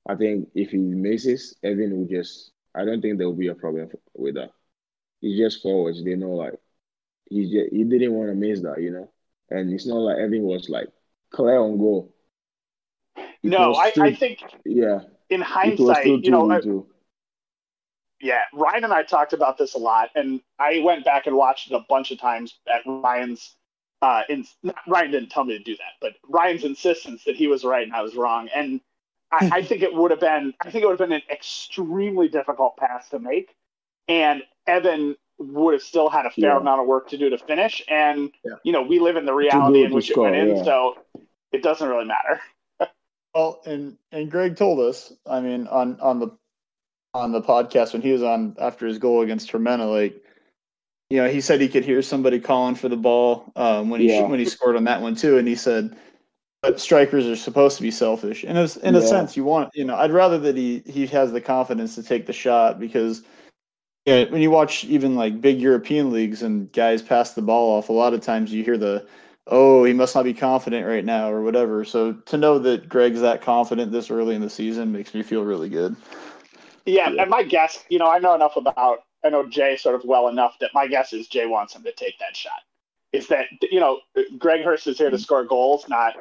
[0.08, 2.52] I think if he misses, Evan will just.
[2.76, 4.52] I don't think there will be a problem with that.
[5.22, 6.04] He's just forwards.
[6.04, 6.54] They know like
[7.30, 9.10] he just, he didn't want to miss that, you know.
[9.50, 10.90] And it's not like Evan was like
[11.32, 12.14] clear on goal.
[13.16, 15.00] It no, I, still- I think yeah.
[15.30, 16.86] in hindsight, you know, I- 2-2.
[18.22, 21.72] Yeah, Ryan and I talked about this a lot, and I went back and watched
[21.72, 23.56] it a bunch of times at Ryan's.
[24.02, 27.48] Uh, in, not, Ryan didn't tell me to do that, but Ryan's insistence that he
[27.48, 28.80] was right and I was wrong, and
[29.32, 32.28] I, I think it would have been, I think it would have been an extremely
[32.28, 33.56] difficult pass to make,
[34.08, 36.58] and Evan would have still had a fair Yeah.
[36.58, 38.56] amount of work to do to finish, and Yeah.
[38.64, 40.64] you know we live in the reality do in which score, it went in, yeah.
[40.64, 40.98] so
[41.52, 42.40] it doesn't really matter.
[43.36, 46.36] Well, and and Greg told us, I mean, on on the
[47.14, 50.24] on the podcast when he was on after his goal against Tormenta, like,
[51.10, 54.08] you know, he said he could hear somebody calling for the ball um, when he
[54.08, 54.28] Yeah.
[54.28, 55.96] when he scored on that one too, and he said,
[56.62, 58.44] but strikers are supposed to be selfish.
[58.44, 61.32] And it's, in a sense, you want, you know, I'd rather that he he has
[61.32, 63.24] the confidence to take the shot because.
[64.06, 67.90] Yeah, when you watch even like big European leagues and guys pass the ball off,
[67.90, 69.06] a lot of times you hear the,
[69.48, 71.84] oh, he must not be confident right now or whatever.
[71.84, 75.44] So to know that Greg's that confident this early in the season makes me feel
[75.44, 75.98] really good.
[76.88, 77.22] Yeah, Yeah.
[77.24, 80.28] and my guess, you know, I know enough about, I know Jay sort of well
[80.30, 82.62] enough that my guess is Jay wants him to take that shot.
[83.14, 84.00] Is that, you know,
[84.38, 86.14] Greg Hurst is here to score goals, not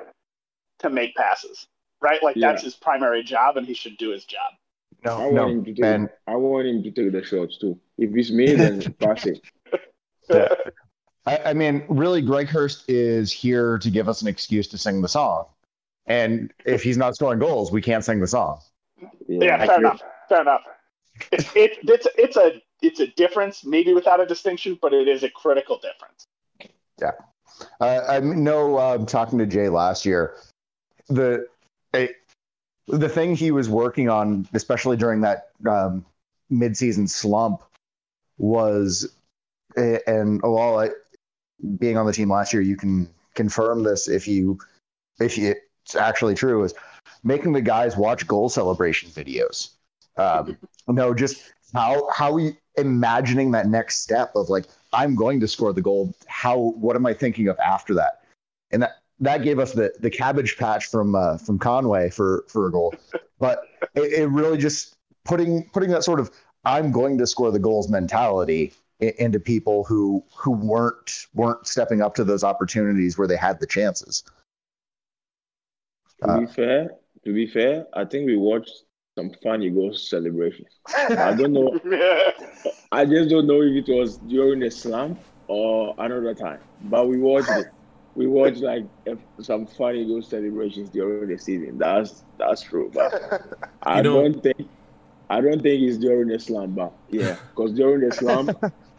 [0.81, 1.66] to make passes,
[2.00, 2.22] right?
[2.22, 4.52] Like that's his primary job, and he should do his job.
[5.05, 5.81] I No, want no, him to take.
[5.81, 6.09] man.
[6.26, 7.79] I want him to take the shots too.
[7.98, 9.40] If it's me, then pass it.
[10.31, 10.48] Yeah.
[11.26, 15.02] I, I mean, really, Greg Hurst is here to give us an excuse to sing
[15.02, 15.46] the song.
[16.07, 18.61] And if he's not scoring goals, we can't sing the song.
[19.29, 20.02] Yeah, fair enough.
[20.29, 20.62] Fair enough.
[21.33, 25.23] It's it, it's it's a it's a difference, maybe without a distinction, but it is
[25.23, 26.27] a critical difference.
[27.01, 27.12] Yeah,
[27.81, 30.37] uh, I know, um, talking to Jay last year,
[31.09, 31.47] the
[31.95, 32.11] a,
[32.89, 36.05] the thing he was working on, especially during that um,
[36.51, 37.62] midseason slump,
[38.39, 39.17] was,
[39.77, 40.91] and well,
[41.79, 44.59] being on the team last year, you can confirm this if you
[45.19, 46.75] if it's actually true, is
[47.24, 49.70] making the guys watch goal celebration videos.
[50.17, 50.57] Um,
[50.89, 55.73] no, just how how we imagining that next step of like I'm going to score
[55.73, 56.14] the goal.
[56.27, 58.23] How what am I thinking of after that?
[58.71, 62.67] And that that gave us the the cabbage patch from uh, from Conway for for
[62.67, 62.95] a goal.
[63.39, 63.64] But
[63.95, 66.31] it, it really just putting putting that sort of
[66.64, 72.14] I'm going to score the goals mentality into people who who weren't weren't stepping up
[72.14, 74.25] to those opportunities where they had the chances.
[76.23, 76.91] To be fair,
[77.25, 78.86] to be fair, I think we watched
[79.17, 80.69] some funny goal celebrations.
[80.97, 81.79] I don't know.
[82.93, 86.61] I just don't know if it was during the slump or another time.
[86.83, 87.67] But we watched it.
[88.14, 88.85] We watched like
[89.41, 91.79] some funny goal celebrations during the season.
[91.79, 92.91] That's that's true.
[92.93, 93.12] But
[93.83, 94.71] I You know- don't think
[95.29, 96.77] I don't think it's during the slump.
[96.77, 98.51] But yeah, because during the slump,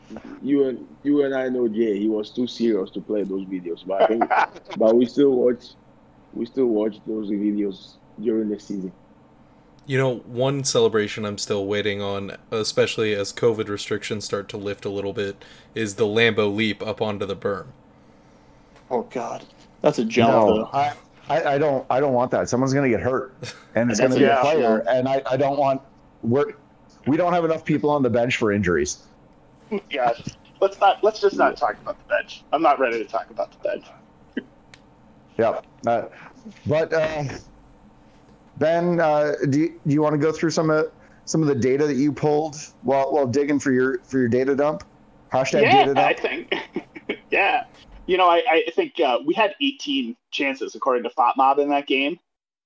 [0.41, 1.99] you and you and I know Jay.
[1.99, 3.85] He was too serious to play those videos.
[3.85, 4.23] But I think,
[4.77, 5.63] but we still watch
[6.33, 8.93] we still watch those videos during the season.
[9.87, 14.83] You know, one celebration I'm still waiting on, especially as COVID restrictions start to lift
[14.83, 17.67] a little bit, is the Lambo leap up onto the berm.
[18.91, 19.45] Oh God,
[19.81, 20.69] that's a jump No, though.
[20.73, 20.93] I,
[21.29, 22.49] I, I don't I don't want that.
[22.49, 23.33] Someone's gonna get hurt,
[23.75, 24.39] and it's gonna be yeah.
[24.39, 25.81] a player, and I, I don't want
[26.21, 26.53] we're
[27.05, 28.99] we don't have enough people on the bench for injuries.
[29.89, 30.21] Gosh,
[30.61, 31.03] let's not.
[31.03, 32.43] Let's just not talk about the bench.
[32.51, 33.85] I'm not ready to talk about the bench.
[35.37, 35.65] Yep.
[35.85, 36.03] Uh,
[36.65, 37.23] but uh,
[38.59, 40.91] Ben, uh, do you, do you want to go through some of
[41.25, 44.55] some of the data that you pulled while while digging for your for your data
[44.55, 44.83] dump?
[45.31, 46.53] Hashtag yeah, data I think.
[47.31, 47.63] yeah,
[48.05, 51.85] you know, I, I think uh, we had 18 chances according to FotMob in that
[51.85, 52.19] game.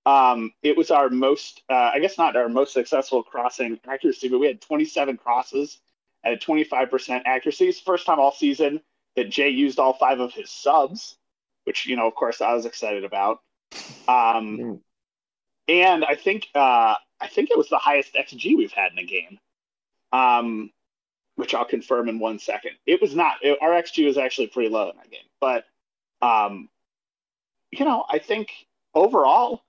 [0.05, 4.39] Um, it was our most, uh, I guess, not our most successful crossing accuracy, but
[4.39, 5.79] we had 27 crosses
[6.23, 7.67] at a 25% accuracy.
[7.67, 8.81] It's the first time all season
[9.15, 11.17] that Jay used all five of his subs,
[11.65, 13.41] which you know, of course, I was excited about.
[14.07, 14.79] Um, Mm.
[15.68, 19.05] And I think uh, I think it was the highest XG we've had in a
[19.05, 19.39] game.
[20.14, 20.72] Um,
[21.36, 22.72] which I'll confirm in one second.
[22.86, 25.66] It was not it, our XG was actually pretty low in that game, but
[26.22, 26.70] um,
[27.72, 28.49] you know, I think
[28.93, 29.64] overall,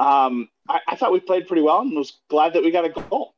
[0.00, 2.88] um, I, I thought we played pretty well and was glad that we got a
[2.88, 3.34] goal.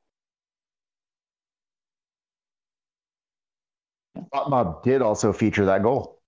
[4.33, 6.21] Mob did also feature that goal.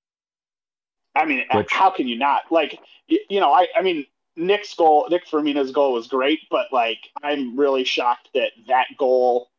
[1.14, 2.42] I mean, Which- how can you not?
[2.50, 4.06] Like, you know, I, I mean,
[4.40, 9.50] Nick's goal, Nick Firmino's goal was great, but like, I'm really shocked that that goal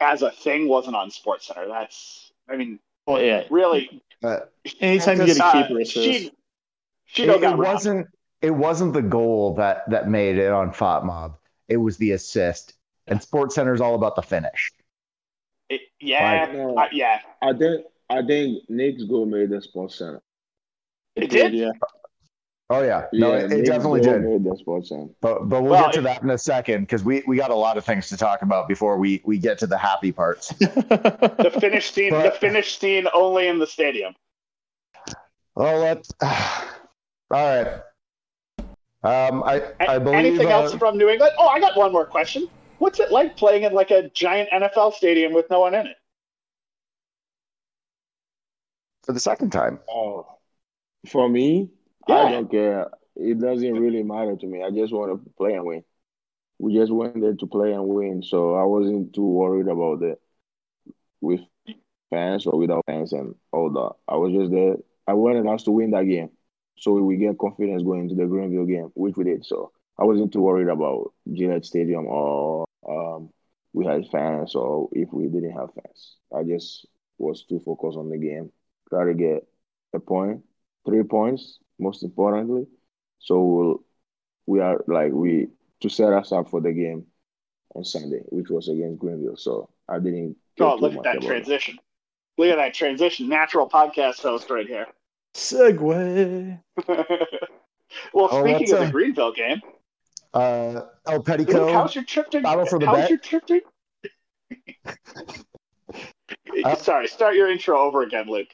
[0.00, 1.66] as a thing wasn't on Sports Center.
[1.68, 3.44] That's, I mean, Well, yeah.
[3.50, 4.02] really.
[4.22, 4.40] Uh,
[4.80, 6.30] Anytime you get a uh, keeper assist, she,
[7.06, 7.74] she it, don't it got robbed.
[7.74, 8.06] wasn't
[8.42, 11.34] it wasn't the goal that that made it on FotMob.
[11.68, 12.74] It was the assist.
[13.06, 14.70] And Sports Center is all about the finish.
[15.68, 17.20] It- yeah, No, uh, yeah.
[17.42, 20.22] I think I think Nick's goal made the sports center.
[21.16, 21.54] It did?
[21.54, 21.70] Yeah.
[22.68, 24.22] Oh yeah, no, Yeah, it, it definitely did.
[24.22, 25.06] Made the sports center.
[25.20, 27.50] But but we'll Well, get to it- that in a second because we we got
[27.50, 30.52] a lot of things to talk about before we we get to the happy parts.
[30.58, 34.14] The finish scene, the But- finish scene only in the stadium.
[35.56, 36.12] Oh, let's.
[36.20, 36.30] All
[37.30, 37.80] right.
[39.04, 41.32] Um, I A- I believe Anything uh, else from New England?
[41.38, 42.48] Oh, I got one more question.
[42.78, 45.96] What's it like playing in like a giant NFL stadium with no one in it?
[49.04, 49.78] for the second time.
[49.88, 50.26] Oh,
[51.08, 51.68] for me,
[52.08, 52.14] Yeah.
[52.14, 52.90] I don't care.
[53.16, 54.62] It doesn't really matter to me.
[54.62, 55.84] I just want to play and win.
[56.58, 60.20] We just went there to play and win, so I wasn't too worried about it
[61.20, 61.40] with
[62.10, 63.92] fans or without fans and all that.
[64.08, 64.76] I was just there.
[65.06, 66.30] I wanted us to win that game,
[66.78, 69.44] so we get confidence going into the Greenville game, which we did.
[69.46, 73.30] So I wasn't too worried about Gillette Stadium or um,
[73.72, 76.16] we had fans or if we didn't have fans.
[76.34, 76.86] I just
[77.18, 78.52] was too focused on the game,
[78.90, 79.46] try to get
[79.94, 80.42] a point,
[80.86, 82.66] three points, most importantly.
[83.18, 83.84] So we'll,
[84.46, 85.48] we are like we
[85.80, 87.06] to set us up for the game
[87.74, 89.36] on Sunday, which was against Greenville.
[89.36, 90.36] So I didn't.
[90.60, 91.26] Oh, look at that about it.
[91.26, 91.78] transition.
[92.38, 93.28] Look at that transition.
[93.28, 94.86] Natural podcast host right here.
[95.34, 96.58] Segue.
[96.88, 99.60] well, Oh, speaking of a- the Greenville game,
[100.32, 101.72] Uh, El Luke, Petticoat.
[101.72, 103.10] how's your trip to Battle for the how's bet.
[103.10, 103.60] your trip to
[106.64, 108.48] Uh, Sorry, start your intro over again, Luke.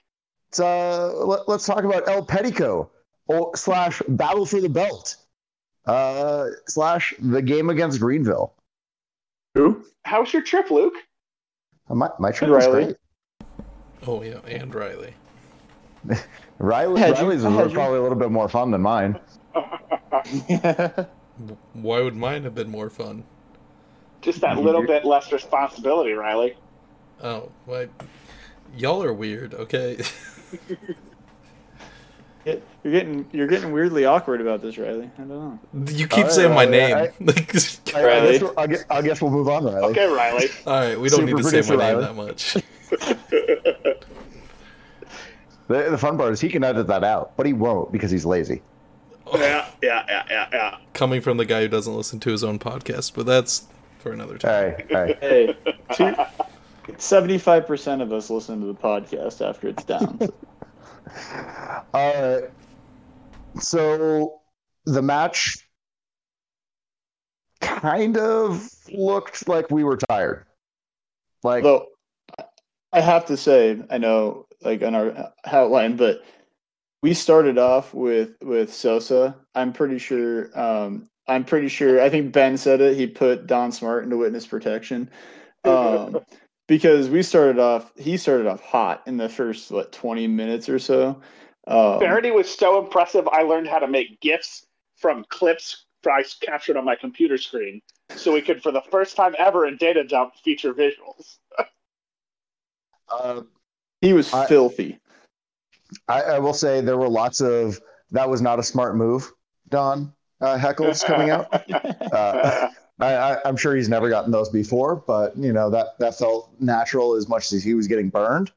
[0.52, 2.90] Let's, uh, let, us talk about El Petico
[3.26, 5.16] or, slash Battle for the Belt
[5.86, 8.52] uh, slash the game against Greenville.
[9.54, 9.82] Who?
[10.04, 10.92] How's your trip, Luke?
[11.88, 12.84] Uh, My, my trip was Riley.
[12.84, 12.96] great.
[14.06, 15.14] Oh yeah, and Riley.
[16.58, 19.18] Riley, I you- Riley's was probably a little bit more fun than mine.
[21.72, 23.24] Why would mine have been more fun?
[24.20, 26.58] Just that little bit less responsibility, Riley.
[27.22, 27.88] Oh, why?
[28.76, 29.54] Y'all are weird.
[29.54, 29.98] Okay.
[32.44, 35.10] you're getting you're getting weirdly awkward about this, Riley.
[35.16, 35.58] I don't know.
[35.92, 36.96] you keep All right, saying my well, name.
[36.96, 37.54] I- Like,
[37.94, 38.32] I, I, Riley.
[38.32, 39.84] guess, we'll- I, guess, I guess we'll move on, Riley.
[39.90, 40.48] Okay, Riley.
[40.66, 42.06] all right, we don't Super need to say producer my name Riley.
[42.06, 42.56] that much.
[45.68, 48.26] The, the fun part is he can edit that out, but he won't because he's
[48.26, 48.60] lazy.
[49.32, 50.76] yeah, yeah, yeah, yeah, yeah.
[50.92, 53.66] Coming from the guy who doesn't listen to his own podcast, but that's
[53.98, 54.74] for another time.
[54.90, 55.56] Hey, hey.
[55.96, 56.26] Hey,
[56.98, 60.18] seventy-five percent of us listen to the podcast after it's down.
[61.94, 62.50] All right.
[63.60, 64.40] So
[64.86, 65.68] the match
[67.60, 70.46] kind of looked like we were tired.
[71.42, 71.86] Like, Though
[72.92, 76.22] I have to say, I know like on our outline, but
[77.02, 79.36] we started off with with Sosa.
[79.54, 80.56] I'm pretty sure.
[80.58, 82.00] Um, I'm pretty sure.
[82.00, 82.96] I think Ben said it.
[82.96, 85.08] He put Don Smart into witness protection
[85.64, 86.18] um,
[86.66, 87.92] because we started off.
[87.96, 91.20] He started off hot in the first what 20 minutes or so.
[91.66, 93.28] Um, Verity was so impressive.
[93.28, 97.80] I learned how to make GIFs from clips I captured on my computer screen,
[98.16, 101.38] so we could, for the first time ever in Data Dump, feature visuals.
[103.08, 103.42] uh,
[104.00, 104.98] he was I- filthy.
[106.08, 107.78] I, I will say there were lots of
[108.12, 109.30] that was not a smart move
[109.68, 111.48] Don uh, heckles coming out.
[112.12, 112.68] Uh,
[113.00, 116.50] I, I, I'm sure he's never gotten those before, but you know that that felt
[116.60, 118.52] natural as much as he was getting burned.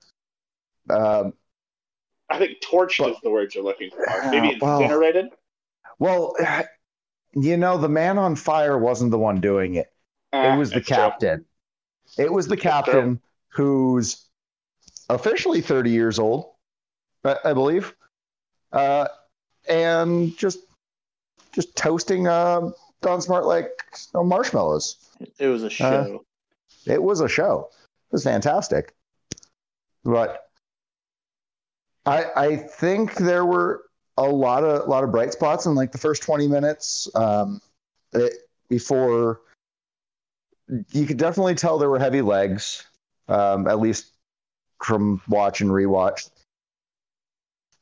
[0.90, 1.34] Um,
[2.30, 4.06] I think torched But- is the word you're looking for.
[4.30, 5.28] Maybe Yeah, well- incinerated.
[6.00, 6.36] well,
[7.34, 9.92] you know, the man on fire wasn't the one doing it.
[10.34, 10.96] It was the Uh, That's true.
[10.96, 11.46] captain.
[12.18, 14.28] It was the captain who's
[15.10, 16.52] officially 30 years old,
[17.24, 17.96] I, I believe,
[18.74, 19.08] uh,
[19.68, 20.60] and just
[21.54, 22.70] just toasting uh,
[23.02, 23.70] Don Smart like
[24.14, 24.98] marshmallows.
[25.40, 26.26] It was a show.
[26.86, 27.70] It was a show.
[28.10, 28.94] It was fantastic.
[30.04, 30.50] But
[32.06, 33.84] I I think there were
[34.18, 37.62] a lot of a lot of bright spots in like the first 20 minutes um,
[38.14, 38.34] it,
[38.70, 39.42] before
[40.92, 42.84] you could definitely tell there were heavy legs
[43.28, 44.14] um, at least
[44.84, 46.30] from watch and rewatch.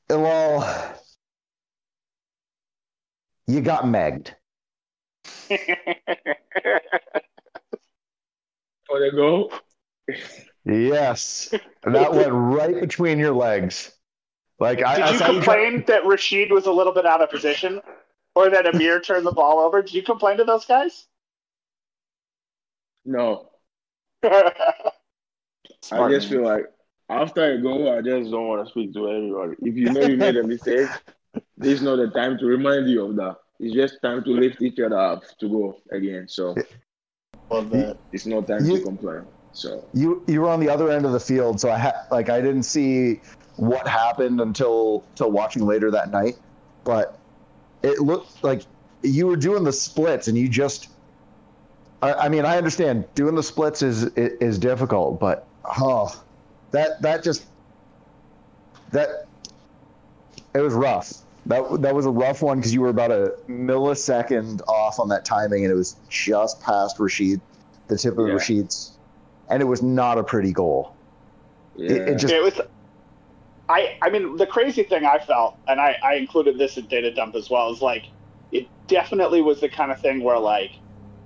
[0.10, 0.96] Well,
[3.48, 4.34] you got megged.
[8.88, 9.52] For the goal.
[10.66, 13.92] Yes, that went right between your legs.
[14.60, 17.22] Like I, Did I you saw you complain that Rashid was a little bit out
[17.22, 17.82] of position,
[18.36, 19.82] or that Amir turned the ball over?
[19.82, 21.08] Did you complain to those guys?
[23.06, 23.50] No.
[24.24, 26.66] I just feel like
[27.10, 29.56] after a goal, I just don't want to speak to anybody.
[29.62, 30.90] If you know you made a mistake,
[31.58, 33.38] this is not the time to remind you of that.
[33.64, 36.28] It's just time to lift each other up to go again.
[36.28, 36.56] So
[37.50, 37.98] Love that.
[38.12, 39.26] it's no time You- to complain.
[39.54, 42.30] So you you were on the other end of the field, so I had like
[42.30, 43.22] I didn't see
[43.56, 46.36] what happened until till watching later that night,
[46.84, 47.20] but
[47.84, 48.64] it looked like
[49.04, 50.90] you were doing the splits and you just.
[52.02, 55.48] I, I mean, I understand doing the splits is is difficult, but
[55.80, 56.10] oh,
[56.72, 57.46] that that just
[58.92, 59.28] that
[60.56, 61.14] it was rough.
[61.46, 65.26] That that was a rough one because you were about a millisecond off on that
[65.26, 67.42] timing, and it was just past Rashid,
[67.88, 68.34] the tip of Yeah.
[68.34, 68.98] Rashid's,
[69.50, 70.96] and it was not a pretty goal.
[71.76, 72.62] yeah, It, it just it was.
[73.70, 77.14] I I mean the crazy thing I felt, and I I included this in data
[77.14, 78.06] dump as well, is like
[78.52, 80.72] it definitely was the kind of thing where like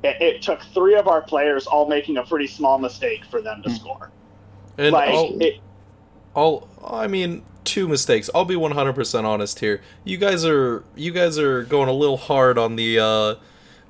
[0.03, 3.61] it, it took three of our players all making a pretty small mistake for them
[3.63, 3.75] to Hmm.
[3.75, 4.11] score.
[4.77, 5.55] And like I'll, it,
[6.35, 8.29] I'll, I mean, two mistakes.
[8.33, 9.81] I'll be 100% honest here.
[10.03, 13.35] You guys are, you guys are going a little hard on the, uh,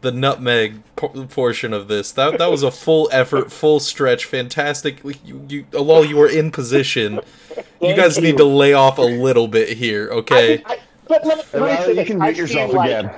[0.01, 2.11] the nutmeg por- portion of this.
[2.11, 5.01] That that was a full effort, full stretch, fantastic.
[5.23, 9.01] You, you, although you were in position, you Thank guys need to lay off a
[9.03, 10.63] little bit here, okay?
[10.65, 13.15] I, I, but let, me- let me you can mute yourself seen, like, again.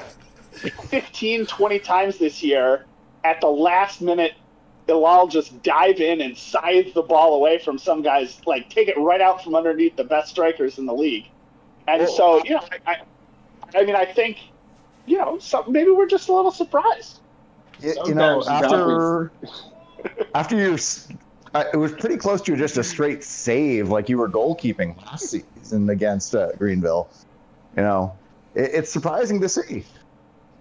[0.89, 2.85] 15, 20 times this year
[3.23, 4.33] at the last minute,
[4.89, 8.97] Illal just dive in and scythe the ball away from some guys, like take it
[8.97, 11.25] right out from underneath the best strikers in the league.
[11.87, 14.37] And Well- so, you know, I, I, I mean, I think,
[15.05, 17.19] you know, some, maybe we're just a little surprised.
[17.81, 19.31] You, you know, after
[20.35, 20.77] after your,
[21.53, 25.29] uh, it was pretty close to just a straight save, like you were goalkeeping last
[25.29, 27.09] season against uh, Greenville.
[27.77, 28.17] You know,
[28.55, 29.85] it, it's surprising to see.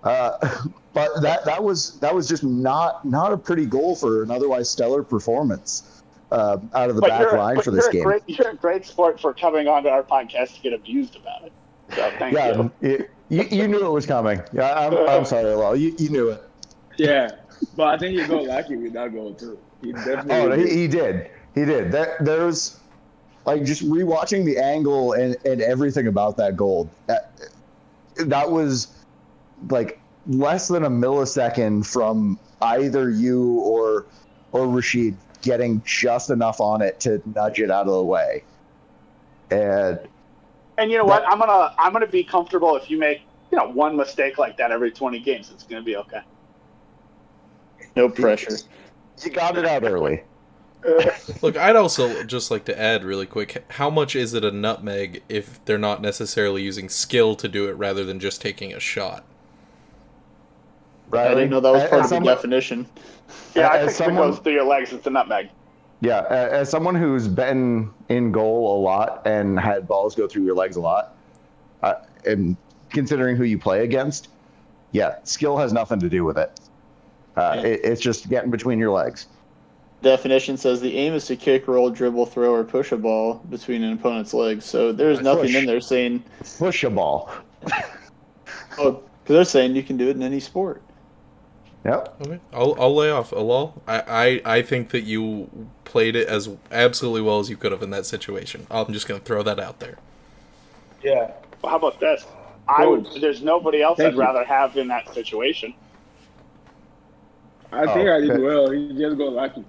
[0.05, 0.63] Uh,
[0.99, 4.69] but that that was that was just not not a pretty goal for an otherwise
[4.69, 8.03] stellar performance uh, out of the but back line for this you're game.
[8.03, 11.45] A great, you're a great sport for coming onto our podcast to get abused about
[11.45, 11.53] it.
[11.95, 12.39] So thank you.
[12.39, 14.43] yeah, it, you, you knew it was coming.
[14.53, 15.77] Yeah, I'm, I'm sorry, Lal.
[15.77, 16.43] You, you knew it.
[16.97, 17.31] yeah.
[17.77, 19.59] But I think he got lucky with that goal too.
[19.83, 20.35] He definitely.
[20.35, 21.31] Oh, he, he did.
[21.55, 21.91] He did.
[21.91, 22.79] That there's
[23.47, 26.89] like just rewatching the angle and, and everything about that goal.
[27.07, 27.33] That
[28.17, 28.89] that was
[29.71, 34.07] like less than a millisecond from either you or
[34.53, 38.45] or Rashid getting just enough on it to nudge it out of the way.
[39.51, 39.99] And
[40.77, 41.25] And you know what?
[41.27, 44.71] I'm gonna I'm gonna be comfortable if you make you know one mistake like that
[44.71, 45.51] every 20 games.
[45.53, 46.21] It's gonna be okay.
[47.97, 48.57] No pressure.
[49.25, 50.23] you got it out early.
[51.43, 55.23] Look, I'd also just like to add really quick how much is it a nutmeg
[55.29, 59.25] if they're not necessarily using skill to do it rather than just taking a shot?
[61.11, 61.31] Right?
[61.31, 62.87] I didn't know that was As part of the definition.
[63.55, 65.49] Yeah, I As think if it someone- goes through your legs, it's a nutmeg.
[66.01, 70.55] Yeah, as someone who's been in goal a lot and had balls go through your
[70.55, 71.17] legs a lot,
[71.83, 71.95] uh,
[72.25, 72.57] and
[72.91, 74.29] considering who you play against,
[74.93, 76.61] yeah, skill has nothing to do with it.
[77.37, 79.27] Uh, it it's just getting between your legs.
[80.01, 83.83] Definition says the aim is to kick, roll, dribble, throw, or push a ball between
[83.83, 84.65] an opponent's legs.
[84.65, 85.25] So there's Push.
[85.25, 86.23] nothing in there saying,
[86.59, 87.29] Push a ball.
[88.79, 88.93] oh,
[89.25, 90.81] because they're saying you can do it in any sport.
[91.85, 92.17] Yep.
[92.21, 93.33] Okay, I'll, I'll lay off.
[93.33, 97.73] Illal, I, I, I think that you played it as absolutely well as you could
[97.73, 98.67] have in that situation.
[98.71, 99.99] I'm just going to throw that out there.
[101.03, 101.33] Yeah.
[101.63, 102.25] Well, how about this?
[102.69, 103.07] I would.
[103.21, 104.21] There's nobody else Thank I'd you.
[104.21, 105.75] rather have in that situation.
[107.73, 108.43] I think Oh, I did okay.
[108.43, 108.73] well.
[108.75, 109.65] You just got lucky.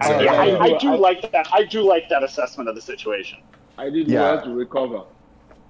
[0.00, 1.48] I, yeah, I, I do like that.
[1.52, 3.38] I do like that assessment of the situation.
[3.78, 4.20] I did Yeah.
[4.20, 5.04] well to recover.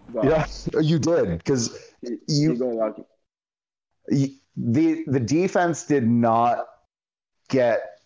[0.08, 0.46] But Yeah,
[0.80, 3.04] you did because he, you- he got lucky.
[4.10, 6.66] y- the the defense did not
[7.48, 8.00] get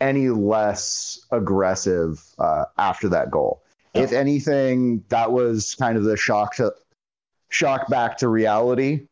[0.00, 3.62] any less aggressive uh, after that goal.
[3.92, 6.72] If anything, that was kind of the shock to
[7.48, 9.08] shock back to reality.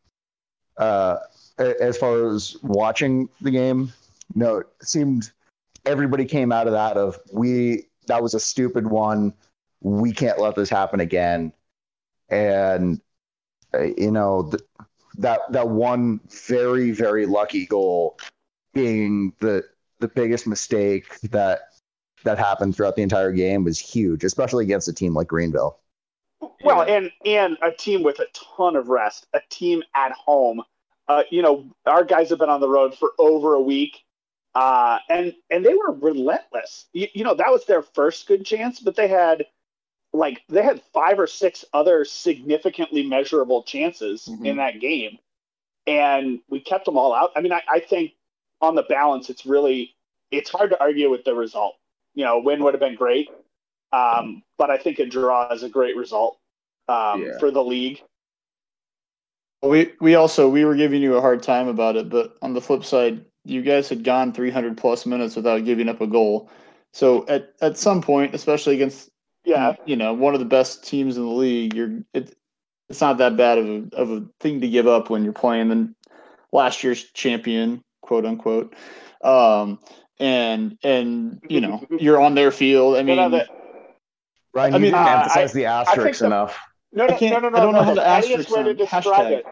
[0.76, 1.16] Uh,
[1.58, 3.92] as far as watching the game,
[4.34, 5.32] no, it seemed
[5.84, 9.34] everybody came out of that of we that was a stupid one.
[9.80, 11.52] We can't let this happen again.
[12.28, 13.00] And
[13.74, 14.52] uh, you know,
[15.18, 18.18] that that one very very lucky goal
[18.72, 19.64] being the
[20.00, 21.60] the biggest mistake that
[22.24, 25.78] that happened throughout the entire game was huge, especially against a team like Greenville.
[26.62, 30.62] Well, and and a team with a ton of rest, a team at home.
[31.08, 34.04] Uh, you know, our guys have been on the road for over a week,
[34.54, 36.86] uh, and and they were relentless.
[36.92, 39.46] You, you know, that was their first good chance, but they had
[40.12, 44.46] like they had five or six other significantly measurable chances Mhm.
[44.46, 45.18] in that game,
[45.86, 47.30] and we kept them all out.
[47.36, 48.12] I mean, I, I think
[48.60, 49.94] on the balance, it's really
[50.30, 51.76] it's hard to argue with the result.
[52.14, 53.28] You know, a win would have been great,
[53.92, 56.38] um, but I think a draw is a great result
[56.88, 57.38] um, Yeah.
[57.38, 58.02] for the league.
[59.62, 62.60] We we also we were giving you a hard time about it, but on the
[62.60, 66.48] flip side, you guys had gone 300 plus minutes without giving up a goal.
[66.92, 69.10] So at at some point, especially against
[69.48, 72.36] Yeah, you know one of the best teams in the league, you're it,
[72.90, 75.68] it's not that bad of a of a thing to give up when you're playing
[75.70, 75.94] the
[76.52, 78.74] last year's champion, quote unquote.
[79.22, 79.78] Um,
[80.20, 82.96] and and you know you're on their field.
[82.96, 83.48] I mean, know that-
[84.54, 86.58] Ryan, I mean, didn't uh, emphasize the asterisks enough.
[86.92, 87.58] no, no, no, no, no.
[87.58, 89.30] I don't know no, how the to asterisk way to describe Hashtag.
[89.32, 89.46] it.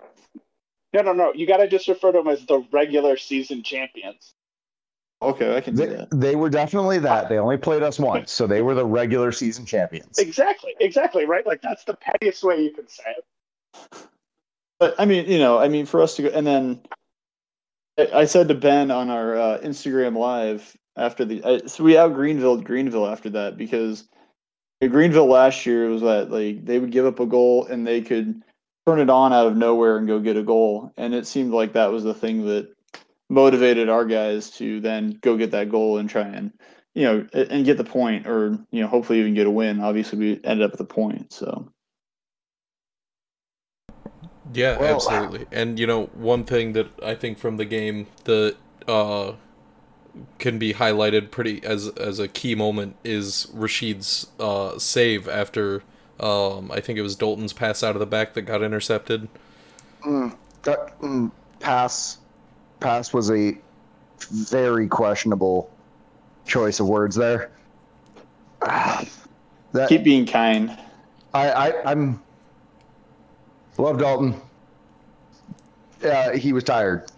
[0.92, 1.32] No, no, no.
[1.34, 4.34] You got to just refer to them as the regular season champions.
[5.22, 6.08] Okay, I can They, that.
[6.10, 7.28] they were definitely that.
[7.28, 10.18] They only played us once, so they were the regular season champions.
[10.18, 11.46] Exactly, exactly, right?
[11.46, 14.08] Like that's the pettiest way you can say it.
[14.78, 16.80] But I mean, you know, I mean, for us to go, and then
[17.98, 21.96] I, I said to Ben on our uh, Instagram live after the, I, so we
[21.96, 24.08] out Greenville Greenville after that because
[24.80, 28.42] Greenville last year was that like they would give up a goal and they could
[28.86, 31.72] turn it on out of nowhere and go get a goal, and it seemed like
[31.72, 32.75] that was the thing that
[33.28, 36.52] motivated our guys to then go get that goal and try and
[36.94, 39.80] you know and get the point or you know hopefully even get a win.
[39.80, 41.70] Obviously, we ended up with a point, so.
[44.52, 45.46] Yeah, Well- absolutely.
[45.50, 48.56] And you know, one thing that I think from the game that
[48.86, 49.32] uh
[50.38, 55.82] can be highlighted pretty as as a key moment is Rashid's uh save after
[56.20, 59.28] um I think it was Dalton's pass out of the back that got intercepted.
[60.04, 62.18] Mm, that mm, pass
[62.80, 63.56] pass was a
[64.30, 65.70] very questionable
[66.46, 67.50] choice of words there.
[69.72, 70.74] That Keep being kind.
[71.34, 72.22] I, I I'm
[73.76, 74.40] love Dalton.
[76.02, 77.10] Yeah, he was tired.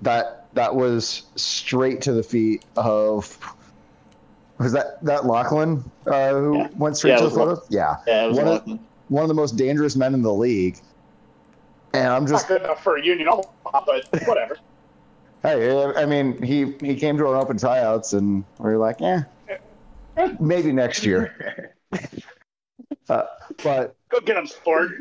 [0.00, 3.36] That that was straight to the feet of
[4.58, 6.68] was that that Lachlan uh, who Yeah.
[6.78, 7.62] went straight Yeah, to the was foot of?
[7.68, 8.78] Yeah, Yeah, it was One of-
[9.08, 10.78] one of the most dangerous men in the league.
[11.92, 13.28] And I'm just Not good enough for a union,
[13.70, 14.56] but whatever.
[15.42, 19.24] Hey, I mean, he he came to our open tryouts, and we were like, yeah,
[20.40, 21.74] maybe next year.
[23.08, 23.24] Uh,
[23.64, 24.92] but Go get him, sport.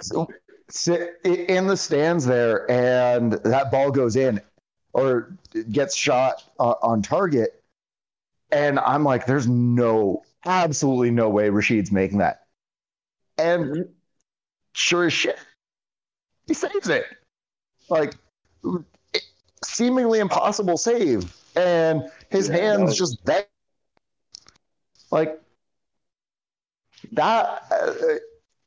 [0.00, 0.28] so,
[0.70, 4.40] sit in the stands there, and that ball goes in,
[4.92, 5.36] or
[5.72, 7.62] gets shot uh, on target,
[8.52, 12.46] and I'm like, there's no, absolutely no way Rashid's making that,
[13.36, 13.88] and
[14.74, 15.38] sure as shit,
[16.46, 17.04] he saves it.
[17.90, 18.14] Like,
[19.64, 23.46] seemingly impossible save, and his Yeah, hands was- just bent.
[25.10, 25.40] Like
[27.12, 27.92] that, uh,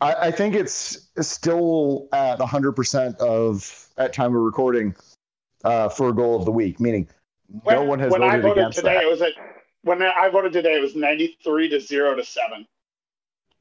[0.02, 4.96] I, I think it's still at 100% of at time of recording
[5.64, 7.08] uh, for goal of the week, meaning
[7.64, 9.04] When, no one has when I voted voted against today, that.
[9.04, 9.34] it was at
[9.84, 10.76] when I voted today.
[10.76, 12.66] It was ninety three to zero to seven.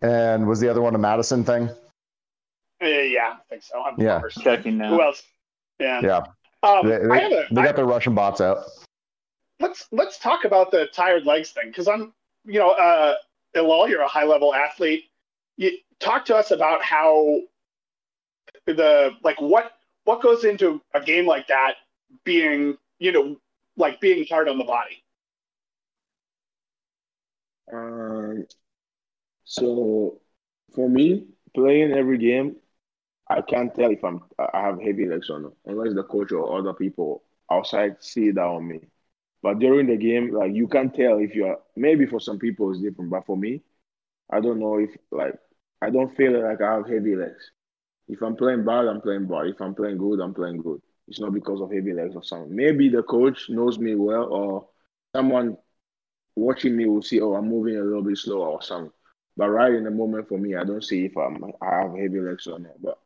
[0.01, 1.69] And was the other one a Madison thing?
[2.83, 3.83] Uh, yeah, I think so.
[3.83, 4.23] I'm Yeah.
[4.43, 4.89] Checking now.
[4.89, 5.23] Who else?
[5.81, 6.01] Yeah.
[6.03, 6.21] Yeah,
[6.63, 8.59] Um, they, they, a, they I- got their Russian bots out.
[9.61, 12.13] let's let's talk about the tired legs thing because I'm,
[12.45, 13.15] you know, uh,
[13.55, 15.05] Illal, you're a high level athlete.
[15.57, 17.41] You talk to us about how
[18.67, 19.73] the like what
[20.05, 21.75] what goes into a game like that
[22.25, 23.37] being, you know,
[23.77, 25.03] like being hard on the body.
[27.73, 28.47] Um,
[29.45, 30.21] so
[30.75, 32.57] for me, playing every game,
[33.31, 36.59] I can't tell if I'm I have heavy legs or not, unless the coach or
[36.59, 38.81] other people outside see that on me.
[39.43, 42.81] But during the game, like you can't tell if you're maybe for some people it's
[42.83, 43.63] different, but for me,
[44.31, 45.37] I don't know if like
[45.83, 47.53] I don't feel like I have heavy legs.
[48.09, 49.49] If I'm playing bad, I'm playing bad.
[49.49, 50.83] If I'm playing good, I'm playing good.
[51.09, 52.55] It's not because of heavy legs or something.
[52.57, 54.69] Maybe the coach knows me well, or
[55.17, 55.59] someone
[56.37, 58.93] watching me will see, oh, I'm moving a little bit slower or something.
[59.37, 62.21] But right in the moment for me, I don't see if I'm I have heavy
[62.21, 62.83] legs or not.
[62.83, 63.00] But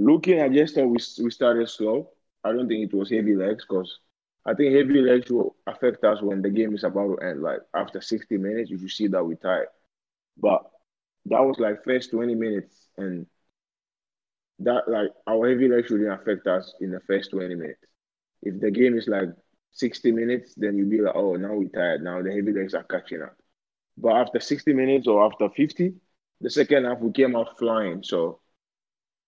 [0.00, 2.10] looking, I just we we started slow.
[2.44, 4.00] I don't think it was heavy legs because
[4.46, 7.42] I think heavy legs will affect us when the game is about to end.
[7.42, 9.68] Like after 60 minutes, you should see that we tired.
[10.38, 10.62] But
[11.26, 13.26] that was like first 20 minutes, and
[14.60, 17.80] that like our heavy legs shouldn't affect us in the first 20 minutes.
[18.42, 19.30] If the game is like
[19.72, 22.02] 60 minutes, then you'll be like, oh, now we're tired.
[22.02, 23.36] Now the heavy legs are catching up.
[23.96, 25.94] But after 60 minutes or after 50,
[26.40, 28.02] the second half we came out flying.
[28.02, 28.40] So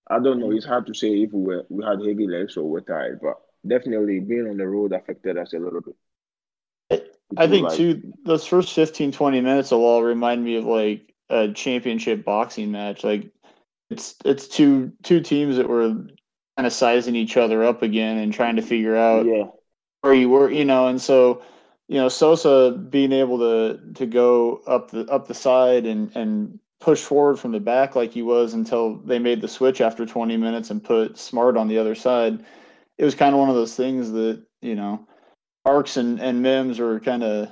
[0.08, 0.50] I don't know.
[0.52, 3.36] It's hard to say if we were we had heavy legs or we're tired, but
[3.66, 5.96] definitely being on the road affected us a little bit.
[7.36, 11.12] I think like, too those first 15, 20 minutes will all remind me of like
[11.30, 13.04] a championship boxing match.
[13.04, 13.30] Like
[13.90, 15.88] it's it's two two teams that were
[16.56, 19.44] kind of sizing each other up again and trying to figure out yeah.
[20.02, 21.42] where you were, you know, and so
[21.88, 26.58] you know Sosa being able to to go up the up the side and and
[26.82, 30.36] push forward from the back like he was until they made the switch after 20
[30.36, 32.44] minutes and put Smart on the other side.
[32.98, 35.06] It was kind of one of those things that you know
[35.64, 37.50] Harkes and and Mims were kind of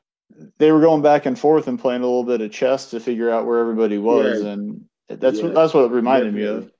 [0.58, 3.30] they were going back and forth and playing a little bit of chess to figure
[3.30, 4.50] out where everybody was, yeah.
[4.50, 5.44] and that's yeah.
[5.44, 6.60] what that's what it reminded definitely.
[6.60, 6.72] me of.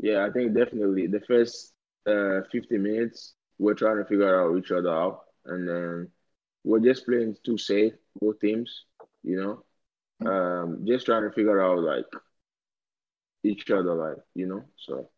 [0.00, 1.72] Yeah, I think definitely the first
[2.06, 6.10] uh, 50 minutes we're trying to figure out each other out, and then
[6.64, 8.84] we're just playing too safe, both teams.
[9.22, 9.64] You know,
[10.24, 12.06] um, just trying to figure out like
[13.44, 14.64] each other, like you know.
[14.76, 15.10] So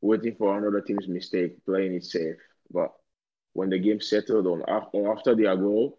[0.00, 2.36] waiting for another team's mistake, playing it safe.
[2.70, 2.92] But
[3.52, 5.98] when the game settled on after after their goal,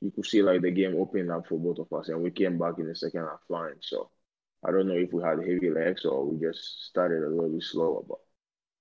[0.00, 2.58] you could see like the game opened up for both of us, and we came
[2.58, 3.76] back in the second half flying.
[3.80, 4.10] So
[4.66, 7.62] I don't know if we had heavy legs or we just started a little bit
[7.62, 8.18] slower, but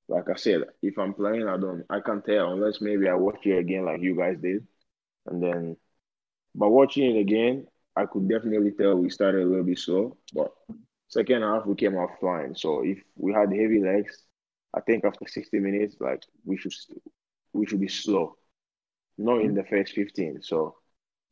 [0.07, 3.45] like I said, if I'm playing, I don't, I can't tell unless maybe I watch
[3.45, 4.67] it again like you guys did,
[5.27, 5.77] and then,
[6.55, 10.51] but watching it again, I could definitely tell we started a little bit slow, but
[11.07, 12.55] second half we came out flying.
[12.55, 14.23] So if we had heavy legs,
[14.73, 16.73] I think after 60 minutes, like we should
[17.53, 18.35] we should be slow,
[19.17, 20.41] not in the first 15.
[20.41, 20.75] So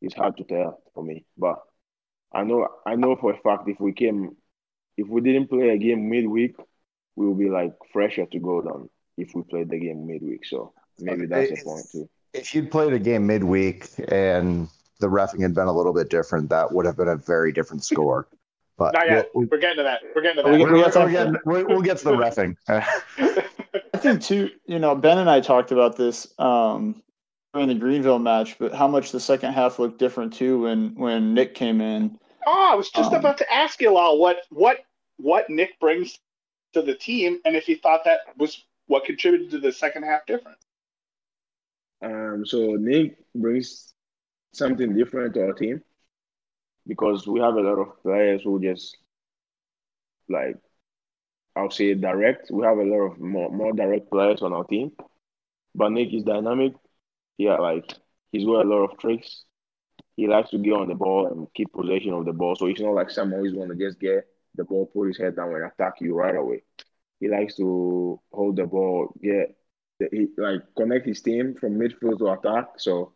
[0.02, 1.60] it's hard to tell for me, but
[2.34, 4.36] I know I know for a fact if we came,
[4.98, 6.56] if we didn't play a game midweek,
[7.16, 10.46] we will be like fresher to go than if we played the game midweek.
[10.46, 12.10] So maybe that's a point too.
[12.34, 14.68] If you'd played a game midweek and
[15.00, 17.84] the refing had been a little bit different, that would have been a very different
[17.84, 18.28] score.
[18.78, 19.30] But Not yet.
[19.36, 20.00] We'll, we're getting to that.
[20.16, 20.58] We're getting to that.
[20.58, 22.56] We're, we're, we're getting, we'll, we'll get to the refing.
[23.94, 24.52] I think too.
[24.68, 27.04] You know, Ben and I talked about this um,
[27.54, 31.34] during the Greenville match, but how much the second half looked different too when when
[31.34, 32.18] Nick came in.
[32.48, 34.78] Oh, I was just um, about to ask you all what what
[35.18, 36.18] what Nick brings
[36.72, 40.26] to the team, and if you thought that was what contributed to the second half
[40.26, 40.64] difference.
[42.02, 43.89] Um, so Nick brings
[44.54, 45.84] something different to our team
[46.88, 48.98] because we have a lot of players who just
[50.30, 50.58] like
[51.56, 52.52] I'll say direct.
[52.52, 54.92] We have a lot of more, more direct players on our team.
[55.76, 56.74] But Nick is dynamic.
[57.38, 57.94] Yeah, like
[58.32, 59.44] he's got a lot of tricks.
[60.16, 62.56] He likes to get on the ball and keep possession of the ball.
[62.56, 65.56] So it's not like someone who's gonna just get the ball, put his head down
[65.56, 66.64] and attack you right away.
[67.20, 69.56] He likes to hold the ball, get
[70.00, 72.70] the, he, like connect his team from midfield to attack.
[72.78, 73.14] So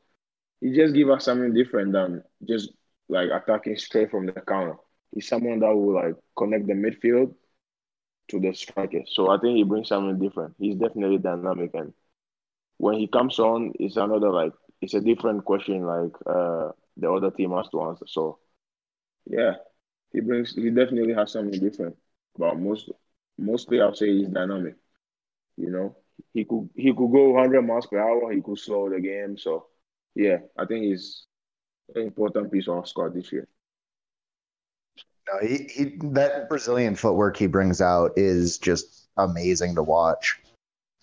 [0.63, 2.73] he just give us something different than just
[3.09, 4.77] like attacking straight from the counter.
[5.13, 7.35] He's someone that will like connect the midfield
[8.29, 9.01] to the striker.
[9.07, 10.55] So I think he brings something different.
[10.59, 11.93] He's definitely dynamic, and
[12.77, 15.85] when he comes on, it's another like it's a different question.
[15.85, 18.05] Like uh, the other team has to answer.
[18.07, 18.39] So
[19.27, 19.55] yeah,
[20.13, 21.95] he brings he definitely has something different.
[22.37, 22.91] But most
[23.37, 24.75] mostly I'll say he's dynamic.
[25.57, 25.97] You know,
[26.33, 28.31] he could he could go 100 miles per hour.
[28.31, 29.37] He could slow the game.
[29.37, 29.67] So
[30.15, 31.25] yeah, I think he's
[31.95, 33.47] an important piece of our squad this year.
[35.27, 40.39] No, he, he that Brazilian footwork he brings out is just amazing to watch.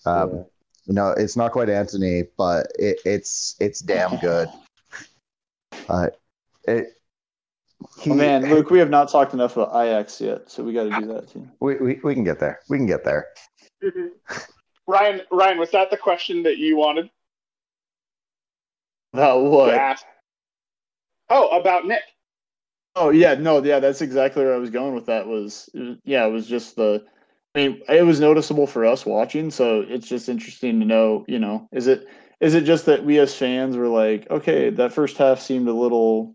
[0.04, 0.42] Um, yeah.
[0.86, 4.48] You know, it's not quite Antony, but it, it's it's damn good.
[5.88, 6.08] Uh,
[6.64, 6.96] it.
[7.98, 10.84] He, oh man, Luke, we have not talked enough about Ajax yet, so we got
[10.84, 11.48] to do that too.
[11.60, 12.60] We, we we can get there.
[12.68, 13.28] We can get there.
[14.86, 17.08] Ryan, Ryan, was that the question that you wanted?
[19.12, 20.04] About what?
[21.28, 22.02] Oh, about Nick.
[22.96, 25.26] Oh yeah, no, yeah, that's exactly where I was going with that.
[25.26, 25.68] Was
[26.04, 27.04] yeah, it was just the.
[27.54, 31.24] I mean, it was noticeable for us watching, so it's just interesting to know.
[31.28, 32.06] You know, is it
[32.40, 35.72] is it just that we as fans were like, okay, that first half seemed a
[35.72, 36.34] little,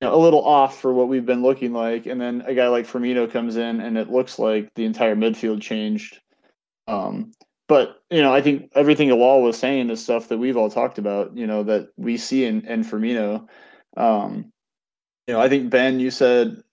[0.00, 2.68] you know, a little off for what we've been looking like, and then a guy
[2.68, 6.20] like Firmino comes in, and it looks like the entire midfield changed.
[6.88, 7.32] Um,
[7.70, 10.98] but you know, I think everything Illal was saying is stuff that we've all talked
[10.98, 11.36] about.
[11.36, 13.46] You know, that we see in in Firmino.
[13.96, 14.50] Um,
[15.28, 16.64] you know, I think Ben, you said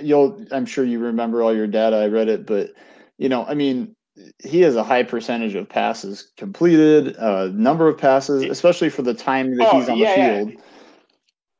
[0.00, 0.46] you'll.
[0.52, 1.96] I'm sure you remember all your data.
[1.96, 2.70] I read it, but
[3.18, 3.96] you know, I mean,
[4.38, 9.14] he has a high percentage of passes completed, uh, number of passes, especially for the
[9.14, 10.62] time that oh, he's on yeah, the field.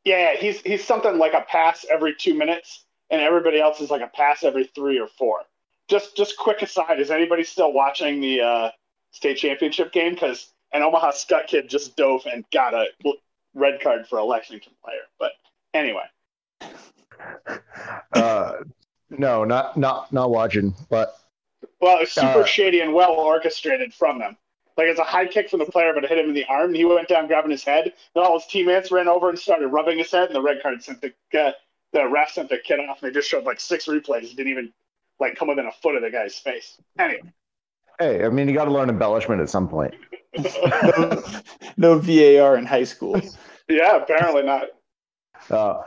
[0.05, 0.35] Yeah.
[0.35, 4.03] yeah, he's he's something like a pass every two minutes, and everybody else is like
[4.03, 5.41] a pass every three or four.
[5.89, 8.71] Just just quick aside, is anybody still watching the uh,
[9.11, 10.15] state championship game?
[10.15, 12.87] Because an Omaha Skutt kid just dove and got a
[13.55, 15.03] red card for a Lexington player.
[15.19, 15.33] But
[15.75, 16.05] anyway.
[18.15, 18.55] Uh,
[19.11, 20.75] no, not not not watching.
[20.91, 21.17] But
[21.81, 24.37] well, it was super uh, shady and well orchestrated from them.
[24.77, 26.69] Like it's a high kick from the player, but it hit him in the arm,
[26.69, 27.93] and he went down grabbing his head.
[28.15, 30.83] Then all his teammates ran over and started rubbing his head, and the red card
[30.83, 31.53] sent the uh,
[31.93, 33.03] the ref sent the kid off.
[33.03, 34.31] And they just showed like six replays.
[34.31, 34.73] It didn't even
[35.23, 36.79] like come within a foot of the guy's face.
[36.99, 37.23] Anyway.
[37.99, 39.95] Hey, I mean, you got to learn embellishment at some point.
[40.37, 41.23] no,
[41.77, 43.21] no VAR in high school.
[43.69, 44.67] Yeah, apparently not.
[45.49, 45.83] Uh,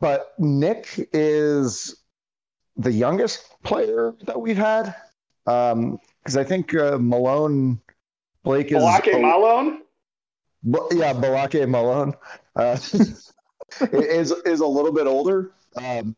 [0.00, 1.96] but Nick is
[2.76, 4.94] the youngest player that we've had.
[5.44, 5.98] Because um,
[6.38, 7.80] I think uh, Malone
[8.44, 9.82] Blake is Balake Malone.
[10.92, 12.14] yeah, Balake Malone
[12.56, 12.78] uh,
[13.92, 15.50] is is a little bit older.
[15.76, 16.16] Um,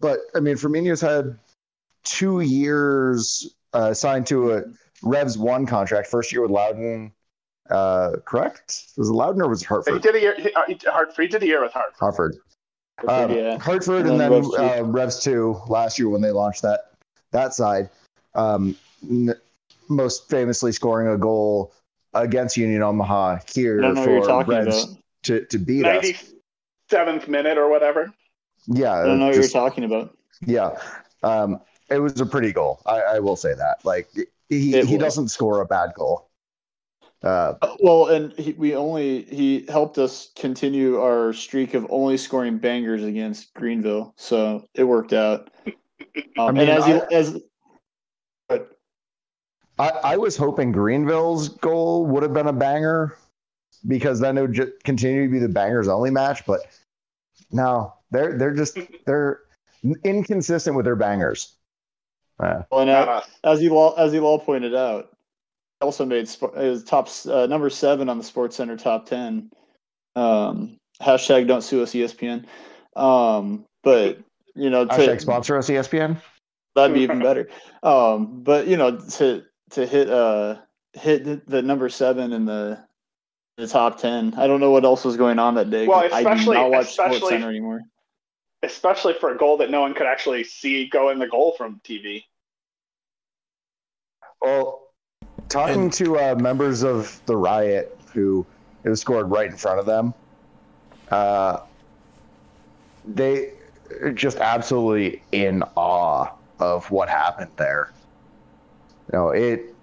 [0.00, 1.38] but I mean, Firmino's had
[2.06, 4.62] two years uh, signed to a
[5.02, 6.08] Revs one contract.
[6.08, 7.12] First year with Loudoun,
[7.68, 8.84] uh, correct?
[8.96, 9.94] Was it Loudoun or was it Hartford?
[9.94, 10.34] He did a year.
[10.38, 11.22] He, uh, Hartford.
[11.22, 11.98] He did a year with Hartford.
[11.98, 12.36] Hartford.
[13.06, 13.58] Um, yeah.
[13.58, 16.92] Hartford and, and then, Revs, uh, Revs two last year when they launched that
[17.32, 17.90] that side.
[18.34, 18.76] Um,
[19.10, 19.34] n-
[19.88, 21.72] most famously scoring a goal
[22.14, 26.32] against Union Omaha here for Revs to, to beat 90, us.
[26.90, 28.12] Seventh minute or whatever.
[28.66, 30.16] Yeah, I don't know just, what you're talking about.
[30.44, 30.78] Yeah,
[31.22, 31.60] um,
[31.90, 32.80] it was a pretty goal.
[32.86, 33.84] I, I will say that.
[33.84, 34.08] Like
[34.48, 36.28] he he doesn't score a bad goal.
[37.22, 42.58] Uh, well, and he, we only he helped us continue our streak of only scoring
[42.58, 45.50] bangers against Greenville, so it worked out.
[46.38, 47.42] Um, I mean, and as I, he, as
[48.48, 48.78] but
[49.78, 53.16] I, I was hoping Greenville's goal would have been a banger
[53.88, 56.44] because then it would just continue to be the bangers only match.
[56.46, 56.60] But
[57.50, 59.40] no, they're they're just they're
[60.04, 61.55] inconsistent with their bangers.
[62.38, 65.10] Uh, well, and uh, as you all as you all pointed out,
[65.80, 69.50] also made his top uh, number seven on the Sports Center top ten.
[70.14, 72.44] Um, hashtag don't sue us ESPN.
[72.94, 74.18] Um, but
[74.54, 76.20] you know, to, hashtag sponsor us ESPN.
[76.74, 77.48] That'd be even better.
[77.82, 80.56] Um, but you know, to to hit uh
[80.92, 82.78] hit the number seven in the
[83.56, 84.34] the top ten.
[84.34, 85.86] I don't know what else was going on that day.
[85.86, 87.82] Well, especially I do not watch Sports Center anymore.
[88.66, 91.80] Especially for a goal that no one could actually see go in the goal from
[91.84, 92.24] TV.
[94.42, 94.88] Well,
[95.48, 98.44] talking and, to uh, members of the riot who
[98.82, 100.12] it was scored right in front of them,
[101.10, 101.60] uh,
[103.06, 103.52] they
[104.14, 107.92] just absolutely in awe of what happened there.
[109.12, 109.74] You know, it.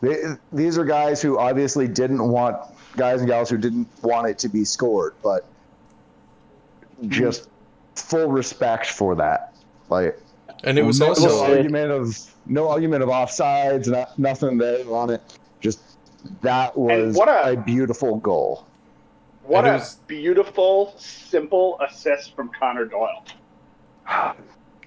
[0.00, 0.16] They,
[0.52, 2.56] these are guys who obviously didn't want
[2.96, 5.46] guys and gals who didn't want it to be scored, but
[7.08, 7.48] just
[7.96, 9.54] full respect for that.
[9.88, 10.18] Like,
[10.64, 14.88] and it was no, also no argument of no argument of offsides, not, nothing there
[14.92, 15.22] on it.
[15.60, 15.80] Just
[16.42, 18.66] that was a, a, beautiful goal.
[19.42, 23.24] What a was, beautiful, simple assist from Conor Doyle.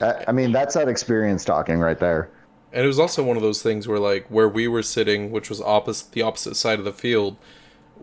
[0.02, 2.30] I mean, that's that experience talking right there.
[2.72, 5.50] And it was also one of those things where, like, where we were sitting, which
[5.50, 7.38] was opposite the opposite side of the field,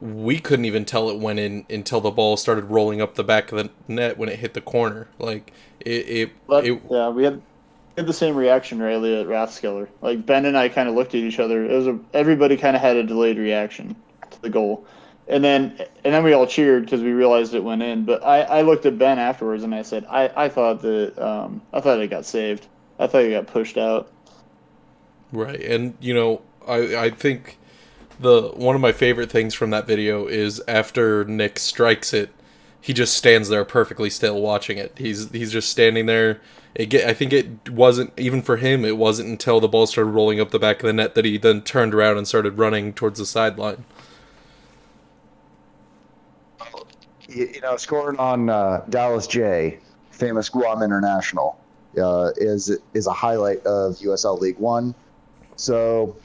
[0.05, 3.51] we couldn't even tell it went in until the ball started rolling up the back
[3.51, 5.09] of the net when it hit the corner.
[5.19, 5.51] Like
[5.81, 7.41] it, it, but, it yeah, we had
[7.97, 9.89] had the same reaction, really at Rathskeller.
[10.03, 11.65] Like Ben and I kind of looked at each other.
[11.65, 13.97] It was a, everybody kind of had a delayed reaction
[14.31, 14.87] to the goal,
[15.27, 15.75] and then
[16.05, 18.05] and then we all cheered because we realized it went in.
[18.05, 21.63] But I, I looked at Ben afterwards and I said I, I thought that um,
[21.73, 22.67] I thought it got saved.
[22.99, 24.13] I thought it got pushed out.
[25.33, 27.57] Right, and you know I I think
[28.21, 32.31] the one of my favorite things from that video is after Nick strikes it,
[32.81, 34.97] he just stands there perfectly still watching it.
[34.99, 36.41] He's he's just standing there
[36.77, 38.85] get, I think it wasn't even for him.
[38.85, 41.39] It wasn't until the ball started rolling up the back of the net that he
[41.39, 43.85] then turned around and started running towards the sideline.
[47.29, 49.79] you, you know, scoring on uh, Dallas Jaye,
[50.11, 51.59] famous Guam International,
[52.01, 54.95] uh, is is a highlight of USL League One.
[55.57, 56.17] So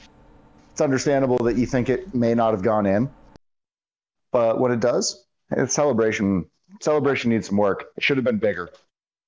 [0.80, 3.10] it's understandable that you think it may not have gone in,
[4.32, 6.46] but when it does, it's celebration.
[6.80, 7.88] Celebration needs some work.
[7.98, 8.70] It should have been bigger,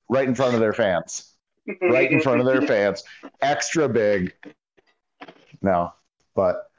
[0.07, 1.33] right in front of their fans,
[1.81, 3.03] right in front of their fans,
[3.41, 4.33] extra big.
[5.61, 5.91] No,
[6.35, 6.69] but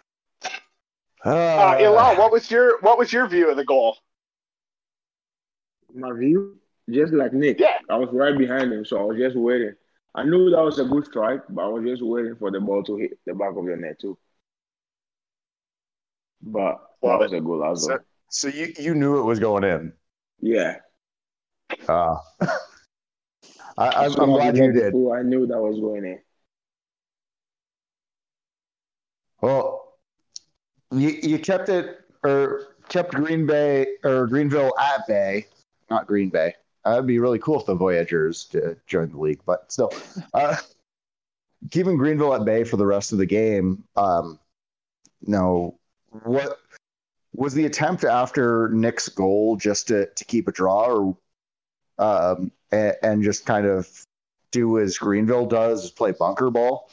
[1.22, 3.98] Uh, uh, Illal, what was your what was your view of the goal?
[5.94, 6.56] My view,
[6.88, 7.76] just like Nick, Yeah.
[7.90, 9.74] I was right behind him, so I was just waiting.
[10.14, 12.82] I knew that was a good strike, but I was just waiting for the ball
[12.84, 14.16] to hit the back of the net too.
[16.42, 17.98] But that was a goal as well.
[18.28, 19.92] so you you knew it was going in.
[20.40, 20.76] Yeah.
[21.88, 22.16] Uh,
[23.78, 24.92] I, I'm, So glad you did.
[24.92, 26.18] before I knew that was going in.
[29.40, 29.94] Well,
[30.92, 35.46] you you kept it or kept Green Bay or Greenville at bay,
[35.90, 36.54] not Green Bay.
[36.84, 39.92] Uh, it'd be really cool if the Voyagers to join the league, but still,
[40.34, 40.56] uh,
[41.70, 43.84] keeping Greenville at bay for the rest of the game.
[43.96, 44.38] Um,
[45.22, 45.78] no,
[46.24, 46.58] what
[47.34, 51.16] was the attempt after Nick's goal just to to keep a draw, or
[51.98, 53.88] um, and, and just kind of
[54.50, 56.90] do as Greenville does, play bunker ball?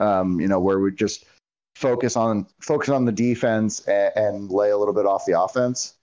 [0.00, 1.26] Um, you know, where we just
[1.76, 5.94] focus on focus on the defense and, and lay a little bit off the offense,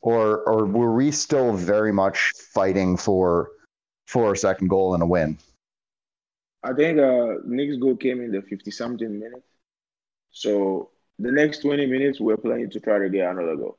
[0.00, 3.50] or or were we still very much fighting for
[4.06, 5.38] for a second goal and a win?
[6.62, 9.44] I think uh, Nick's goal came in the 50 something minute.
[10.30, 13.78] So the next 20 minutes, we're playing to try to get another goal.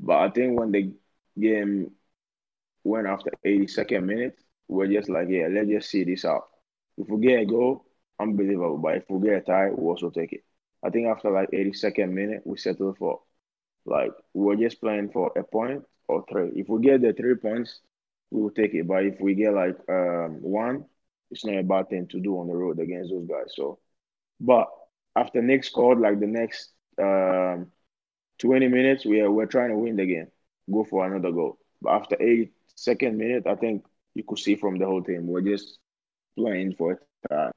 [0.00, 0.92] But I think when the
[1.38, 1.92] game
[2.84, 4.38] went after 82nd minute,
[4.68, 6.48] we're just like, yeah, let's just see this out.
[6.96, 7.84] If we get a goal,
[8.20, 8.78] unbelievable.
[8.78, 10.44] But if we get a tie, we'll also take it.
[10.84, 13.20] I think after like 82nd minute, we settled for
[13.86, 16.50] like we're just playing for a point or three.
[16.56, 17.80] If we get the three points,
[18.30, 18.86] we will take it.
[18.86, 20.84] But if we get like um, one,
[21.30, 23.52] it's not a bad thing to do on the road against those guys.
[23.54, 23.78] So,
[24.40, 24.68] but
[25.16, 27.70] after Nick scored, like the next um,
[28.38, 30.28] 20 minutes, we are we're trying to win the game,
[30.70, 31.58] go for another goal.
[31.82, 33.84] But after eight second minute, I think
[34.14, 35.78] you could see from the whole team we're just
[36.36, 36.98] playing for it.
[37.30, 37.50] Uh,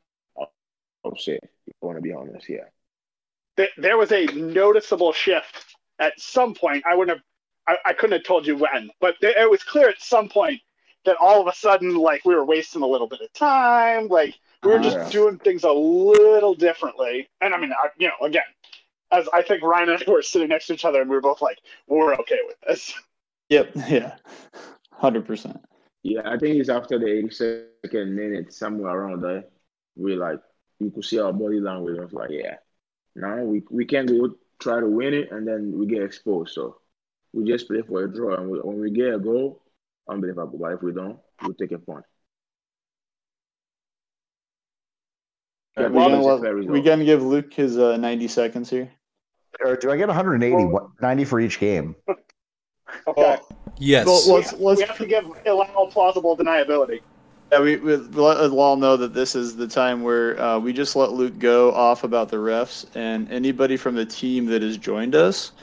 [1.05, 2.65] I'll say, if I want to be honest, yeah.
[3.77, 6.83] There was a noticeable shift at some point.
[6.87, 9.89] I wouldn't have, I, I couldn't have told you when, but there, it was clear
[9.89, 10.59] at some point
[11.05, 14.33] that all of a sudden, like we were wasting a little bit of time, like
[14.71, 15.09] were just Yeah.
[15.09, 17.29] doing things a little differently.
[17.41, 18.43] And I mean, I, you know, again,
[19.11, 21.21] as I think Ryan and I were sitting next to each other, and we were
[21.21, 22.93] both like, "We're okay with this."
[23.49, 23.75] Yep.
[23.89, 24.15] Yeah.
[24.91, 25.59] Hundred percent.
[26.03, 29.45] Yeah, I think it's after the 82nd minute, somewhere around there.
[29.95, 30.39] We like
[30.79, 31.97] you could see our body language.
[31.99, 32.57] I was like, yeah,
[33.15, 36.53] now we we can go try to win it, and then we get exposed.
[36.53, 36.77] So
[37.33, 39.61] we just play for a draw, and we, when we get a goal,
[40.09, 40.57] unbelievable.
[40.57, 42.05] But if we don't, we'll take a point.
[45.77, 46.85] Yeah, we're, well, gonna it's a let- fair we result.
[46.85, 48.89] gonna give Luke his uh, ninety seconds here.
[49.63, 50.55] Or do I get 180?
[50.55, 51.95] Well- What- 90 for each game?
[53.07, 53.37] Okay,
[53.79, 54.05] Yes.
[54.05, 56.99] Well, let's let's we have to give Illal plausible deniability.
[57.51, 60.95] Yeah, we, we let Lal know that this is the time where uh, we just
[60.95, 65.15] let Luke go off about the refs and anybody from the team that has joined
[65.15, 65.53] us.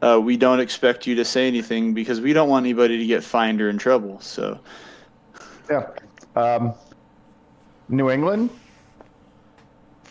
[0.00, 3.24] Uh, we don't expect you to say anything because we don't want anybody to get
[3.24, 4.20] fined or in trouble.
[4.20, 4.60] So,
[5.68, 5.88] Yeah.
[6.36, 6.72] Um,
[7.88, 8.50] New England,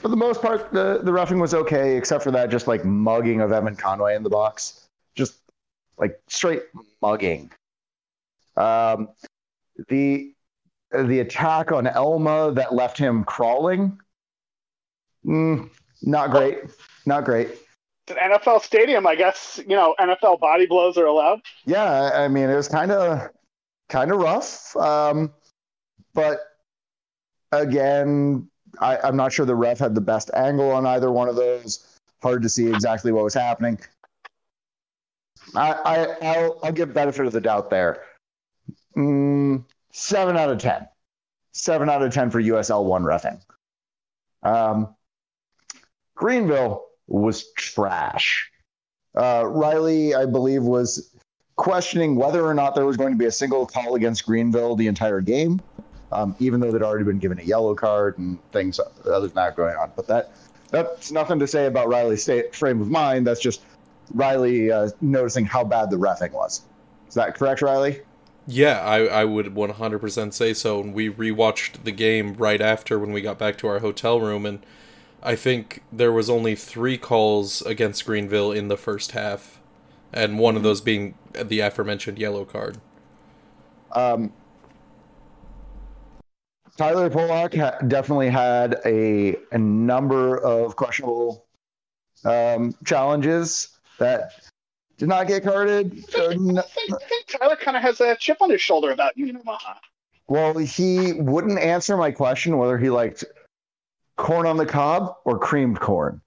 [0.01, 3.41] for the most part, the, the roughing was okay, except for that just like mugging
[3.41, 4.87] of Evan Conway in the box.
[5.15, 5.39] Just
[5.97, 6.63] like straight
[7.01, 7.51] mugging.
[8.55, 9.09] Um,
[9.89, 10.33] the
[10.91, 13.99] the attack on Elma that left him crawling,
[15.25, 15.69] mm,
[16.01, 16.59] not great.
[17.05, 17.49] Not great.
[18.07, 19.59] It's an NFL stadium, I guess.
[19.67, 21.41] You know, NFL body blows are allowed.
[21.65, 23.29] Yeah, I I mean it was kind of
[23.89, 25.33] kind of rough, um,
[26.13, 26.39] but
[27.51, 31.35] again, I, I'm not sure the ref had the best angle on either one of
[31.35, 31.97] those.
[32.21, 33.79] Hard to see exactly what was happening.
[35.55, 38.03] I, I I'll, I'll give benefit of the doubt there.
[38.95, 40.87] Mm, seven out of ten.
[41.51, 43.39] Seven out of ten for USL one refing.
[44.43, 44.95] Um,
[46.15, 48.49] Greenville was trash.
[49.15, 51.15] Uh, Riley, I believe, was
[51.55, 54.87] questioning whether or not there was going to be a single call against Greenville the
[54.87, 55.59] entire game,
[56.11, 59.55] um, even though they'd already been given a yellow card and things other than that
[59.55, 59.91] going on.
[59.95, 60.31] But that
[60.71, 63.25] that's nothing to say about Riley's state, frame of mind.
[63.25, 63.61] That's just
[64.13, 66.61] Riley uh, noticing how bad the refing was.
[67.07, 68.01] Is that correct, Riley?
[68.47, 70.81] Yeah, I, I would 100% say so.
[70.81, 74.45] And we rewatched the game right after when we got back to our hotel room,
[74.45, 74.65] and
[75.21, 79.59] I think there was only three calls against Greenville in the first half,
[80.13, 82.79] and one of those being the aforementioned yellow card.
[83.91, 84.33] Um,
[86.79, 91.45] Tyler Pollock ha- definitely had a, a number of questionable
[92.23, 94.31] um, challenges that
[94.97, 95.91] did not get carded.
[95.91, 98.91] I think, I think, I think Tyler kind of has a chip on his shoulder
[98.91, 99.41] about you know.
[100.29, 103.25] Well, he wouldn't answer my question whether he liked
[104.15, 106.21] corn on the cob or creamed corn.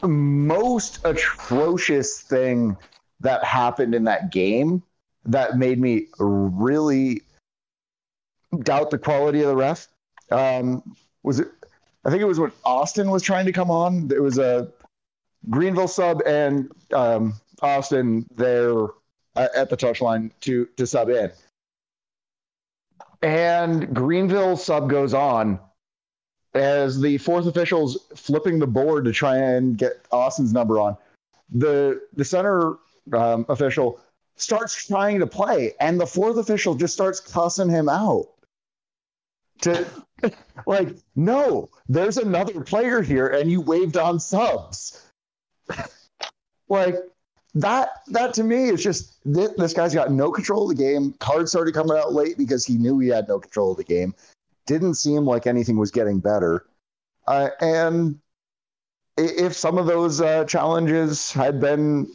[0.00, 2.74] The most atrocious thing
[3.20, 4.82] that happened in that game
[5.26, 7.20] that made me really
[8.62, 9.88] doubt the quality of the ref
[10.30, 10.82] um,
[11.22, 11.48] was it.
[12.04, 14.08] I think it was when Austin was trying to come on.
[14.08, 14.72] There was a
[15.50, 18.86] Greenville sub and um, Austin there
[19.36, 21.30] at the touchline to to sub in,
[23.22, 25.60] and Greenville sub goes on
[26.54, 30.96] as the fourth official's flipping the board to try and get Austin's number on.
[31.50, 32.76] The the center
[33.12, 34.00] um, official
[34.36, 38.28] starts trying to play, and the fourth official just starts cussing him out.
[39.62, 39.86] To
[40.66, 45.06] like, no, there's another player here, and you waved on subs.
[46.68, 46.96] like
[47.54, 48.02] that.
[48.08, 51.14] That to me is just this, guy's got no control of the game.
[51.18, 54.14] Cards started coming out late because he knew he had no control of the game.
[54.66, 56.66] Didn't seem like anything was getting better,
[57.26, 58.18] uh, and
[59.16, 62.06] if some of those uh, challenges had been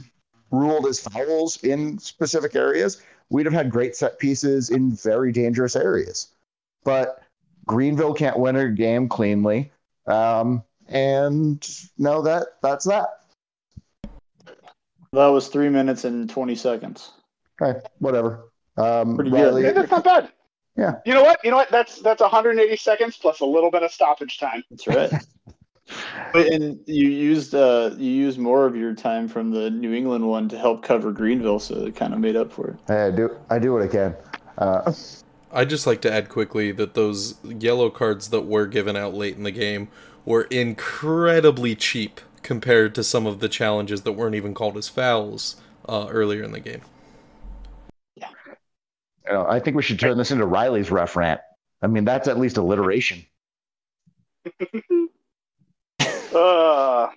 [0.52, 5.76] ruled as fouls in specific areas, we'd have had great set pieces in very dangerous
[5.76, 6.30] areas.
[6.84, 7.23] But
[7.66, 9.72] Greenville can't win a game cleanly,
[10.07, 13.07] um, and no, that that's that.
[15.14, 17.11] That was three minutes and twenty seconds.
[17.61, 18.49] Okay, whatever.
[18.78, 19.64] Um, Pretty good.
[19.64, 20.32] Yeah, that's not bad.
[20.76, 20.95] Yeah.
[21.05, 21.39] You know what?
[21.43, 21.70] You know what?
[21.70, 24.64] That's that's 180 seconds plus a little bit of stoppage time.
[24.70, 25.11] That's right.
[26.32, 30.26] But- and you used uh, you used more of your time from the New England
[30.26, 32.78] one to help cover Greenville, so it kind of made up for it.
[32.88, 34.16] Hey, I do I do what I can.
[34.57, 34.93] Uh,
[35.54, 39.38] I'd just like to add quickly that those yellow cards that were given out late
[39.38, 39.88] in the game
[40.26, 45.58] were incredibly cheap compared to some of the challenges that weren't even called as fouls
[45.88, 46.82] uh, earlier in the game.
[49.28, 51.39] you know, I think we should turn this into Riley's ref rant.
[51.82, 53.26] I mean, that's at least alliteration.
[56.36, 57.10] Uh,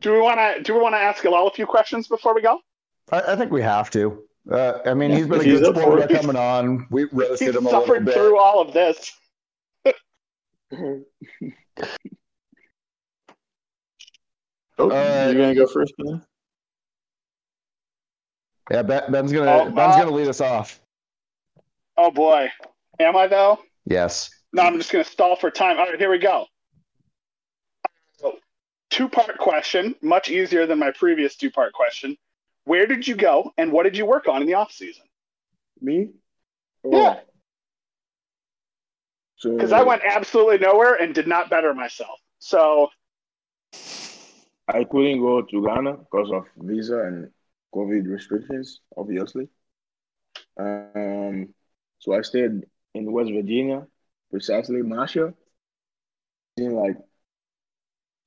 [0.00, 2.40] do we want to do we want to ask Illal a few questions before we
[2.40, 2.58] go?
[3.12, 4.25] I, I think we have to.
[4.50, 6.20] Uh, I mean, he's been a He's good up sport for about it.
[6.20, 6.86] coming on.
[6.90, 8.14] We roasted He's him a little suffered bit.
[8.14, 9.12] through all of this.
[14.78, 16.22] Oh, Uh, you're gonna go first, Ben?
[18.70, 20.80] Yeah, Ben's gonna Oh, Ben's uh, gonna lead us off.
[21.96, 22.50] Oh boy,
[23.00, 23.58] am I though?
[23.86, 24.28] Yes.
[24.52, 25.78] No, I'm just going to stall for time.
[25.78, 26.46] All right, here we go.
[28.90, 32.16] Two part question, much easier than my previous two part question.
[32.66, 35.04] Where did you go and what did you work on in the off season?
[35.80, 36.10] Me?
[36.84, 36.90] Oh.
[36.90, 37.20] Yeah.
[39.36, 42.18] So Because I went absolutely nowhere and did not better myself.
[42.40, 42.88] So,
[44.66, 47.30] I couldn't go to Ghana because of visa and
[47.72, 49.48] COVID restrictions, obviously.
[50.58, 51.54] Um,
[51.98, 53.86] so I stayed in West Virginia,
[54.30, 55.34] precisely Marshall.
[56.56, 56.96] In like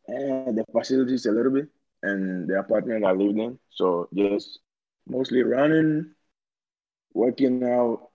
[0.08, 1.68] eh, the facilities a little bit
[2.04, 3.60] and the apartment I lived in.
[3.72, 4.60] So just
[5.08, 6.14] mostly running,
[7.14, 8.10] working out,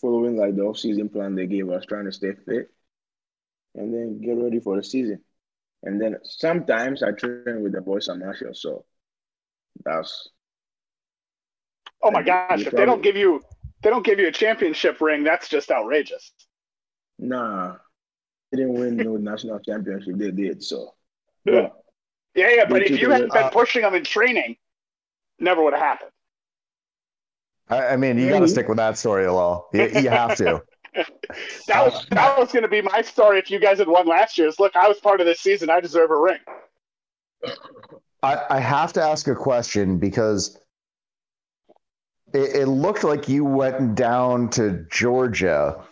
[0.00, 2.70] following like the off season plan they gave us, trying to stay fit,
[3.74, 5.22] and then get ready for the season.
[5.82, 8.54] And then sometimes I train with the boys at Marshall.
[8.54, 8.84] So
[9.84, 10.28] that's
[12.02, 13.40] oh my gosh, if they don't give you
[13.82, 16.32] they don't give you a championship ring, that's just outrageous.
[17.18, 17.76] nah.
[18.50, 20.16] They didn't win no national championship.
[20.16, 20.94] They did so.
[21.44, 21.68] Yeah.
[21.68, 21.83] But
[22.34, 24.56] Yeah, yeah, but if you hadn't been uh, pushing them in training,
[25.38, 26.10] never would have happened.
[27.68, 29.68] I, I mean, you got to stick with that story, Lol.
[29.72, 30.62] You, you have to.
[31.66, 34.38] That was that was going to be my story if you guys had won last
[34.38, 34.52] year.
[34.60, 35.68] Look, I was part of this season.
[35.68, 36.38] I deserve a ring.
[38.22, 40.56] I, I have to ask a question because
[42.32, 45.84] it, it looked like you went down to Georgia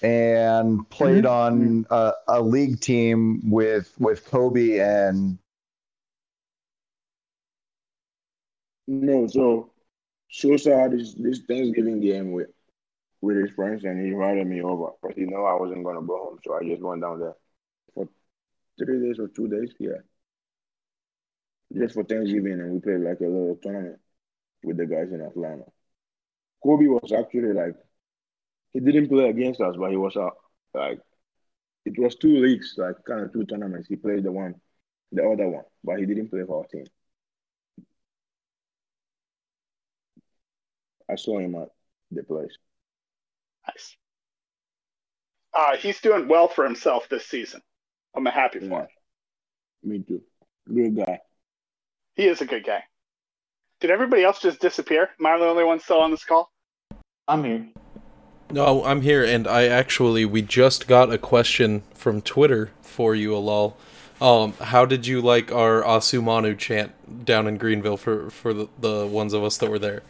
[0.00, 5.38] and played on a, a league team with with Kobe and
[8.88, 9.72] no, so
[10.30, 12.48] Sosa this, this Thanksgiving game with
[13.20, 14.90] with his friends and he invited me over.
[15.02, 17.34] But he know I wasn't gonna go home, so I just went down there
[17.94, 18.08] for
[18.78, 19.98] three days or two days, yeah.
[21.76, 24.00] Just for Thanksgiving and we played like a little tournament
[24.64, 25.64] with the guys in Atlanta.
[26.62, 27.76] Kobe was actually like
[28.72, 30.36] he didn't play against us, but he was out
[30.74, 31.00] like
[31.86, 33.88] it was two leagues, like kind of two tournaments.
[33.88, 34.54] He played the one,
[35.12, 36.86] the other one, but he didn't play for our team.
[41.10, 41.68] I saw him at
[42.10, 42.56] the place.
[43.66, 43.96] Nice.
[45.54, 47.60] Uh, he's doing well for himself this season.
[48.14, 48.80] I'm a happy for Yeah.
[48.80, 48.88] him.
[49.82, 50.22] Me too.
[50.72, 51.20] Good guy.
[52.14, 52.84] He is a good guy.
[53.80, 55.10] Did everybody else just disappear?
[55.18, 56.50] Am I the only one still on this call?
[57.28, 57.68] I'm here.
[58.50, 63.34] No, I'm here, and I actually we just got a question from Twitter for you,
[63.34, 63.76] Illal.
[64.20, 69.06] Um, how did you like our Osumanu chant down in Greenville for for the, the
[69.06, 70.02] ones of us that were there?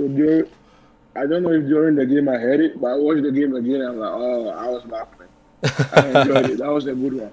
[0.00, 0.46] So during,
[1.14, 3.54] I don't know if during the game I heard it, but I watched the game
[3.54, 3.82] again.
[3.82, 5.26] I'm like, oh, I was laughing.
[5.92, 6.58] I enjoyed it.
[6.58, 7.32] That was a good one.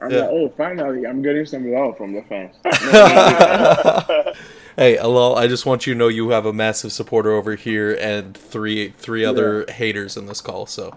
[0.00, 0.18] I'm Yeah.
[0.20, 2.54] like, oh, finally, I'm getting some love from the fans.
[4.76, 7.94] Hey, Illal, I just want you to know you have a massive supporter over here
[8.00, 10.64] and three three other haters in this call.
[10.66, 10.96] So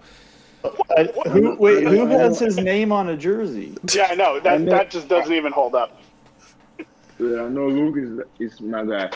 [0.96, 3.76] I, who, wait, who has his name on a jersey?
[3.94, 4.36] yeah, I know.
[4.36, 6.00] I That, know- that just doesn't even hold up.
[7.20, 9.10] Yeah, I know Luke is is my guy.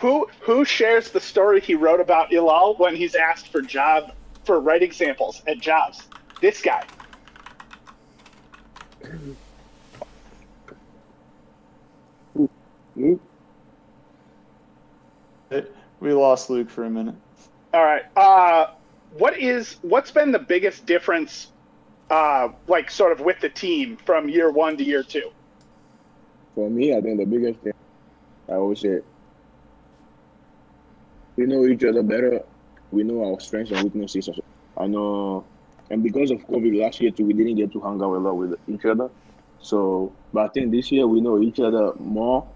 [0.00, 4.12] Who who shares the story he wrote about Illal when he's asked for job
[4.44, 6.08] for right examples at jobs?
[6.40, 6.84] This guy.
[16.00, 17.16] We lost Luke for a minute.
[17.74, 18.04] All right.
[18.16, 18.68] Uh,
[19.18, 21.48] what is what's been the biggest difference,
[22.10, 25.30] uh, like sort of with the team from year one to year two?
[26.54, 27.72] for me, I think the biggest thing
[28.48, 29.00] I always say,
[31.36, 32.40] we know each other better.
[32.90, 34.28] We know our strengths and weaknesses.
[34.76, 38.02] I know, uh, and because of COVID last year too, we didn't get to hang
[38.02, 39.10] out a lot with each other.
[39.58, 42.48] So, but I think this year we know each other more.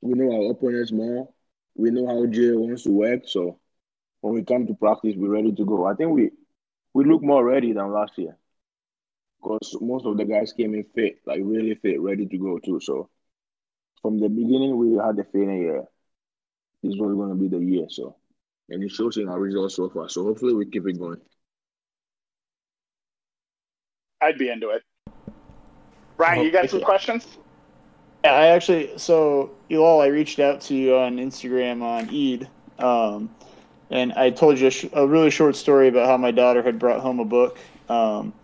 [0.00, 1.28] We know our opponents more.
[1.76, 3.22] We know how Jay wants to work.
[3.26, 3.58] So,
[4.20, 5.86] when we come to practice, we're ready to go.
[5.86, 6.30] I think we
[6.94, 8.36] we look more ready than last year
[9.42, 12.80] because most of the guys came in fit, like really fit, ready to go too.
[12.80, 13.08] So,
[14.02, 15.82] from the beginning, we had the feeling, yeah,
[16.82, 17.86] this was going to be the year.
[17.88, 18.16] So,
[18.68, 20.08] and it shows in our results so far.
[20.08, 21.20] So, hopefully, we keep it going.
[24.20, 24.82] I'd be into it.
[26.18, 27.26] Ryan, you got some questions?
[28.24, 32.48] Yeah, I actually so Illal, I reached out to you on Instagram on Eid,
[32.84, 33.34] um,
[33.88, 36.78] and I told you a, sh- a really short story about how my daughter had
[36.78, 37.58] brought home a book.
[37.88, 38.34] Um,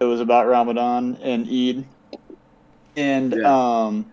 [0.00, 1.84] it was about Ramadan and Eid,
[2.96, 3.84] and Yeah.
[3.84, 4.12] um,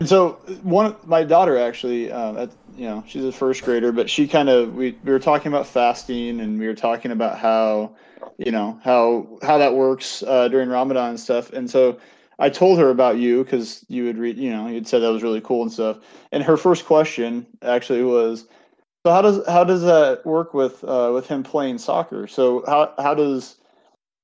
[0.00, 4.10] and so one my daughter actually, uh, at, you know, she's a first grader, but
[4.10, 7.94] she kind of we we were talking about fasting and we were talking about how
[8.38, 11.98] you know how how that works uh, during Ramadan and stuff, and so.
[12.36, 15.22] I told her about you because you would read, you know, you'd said that was
[15.22, 15.98] really cool and stuff.
[16.32, 18.48] And her first question actually was,
[19.06, 22.26] so how does how does that work with uh, with him playing soccer?
[22.26, 23.54] So how how does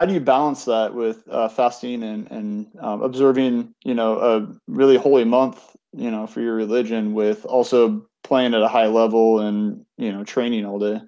[0.00, 4.48] how do you balance that with uh, fasting and and um, observing, you know, a
[4.68, 9.40] really holy month, you know, for your religion with also playing at a high level
[9.40, 11.00] and you know training all day?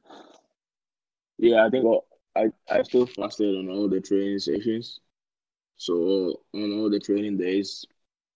[1.39, 5.01] Yeah, I think all- I, I still fasted on all the training sessions.
[5.77, 7.85] So, on all the training days,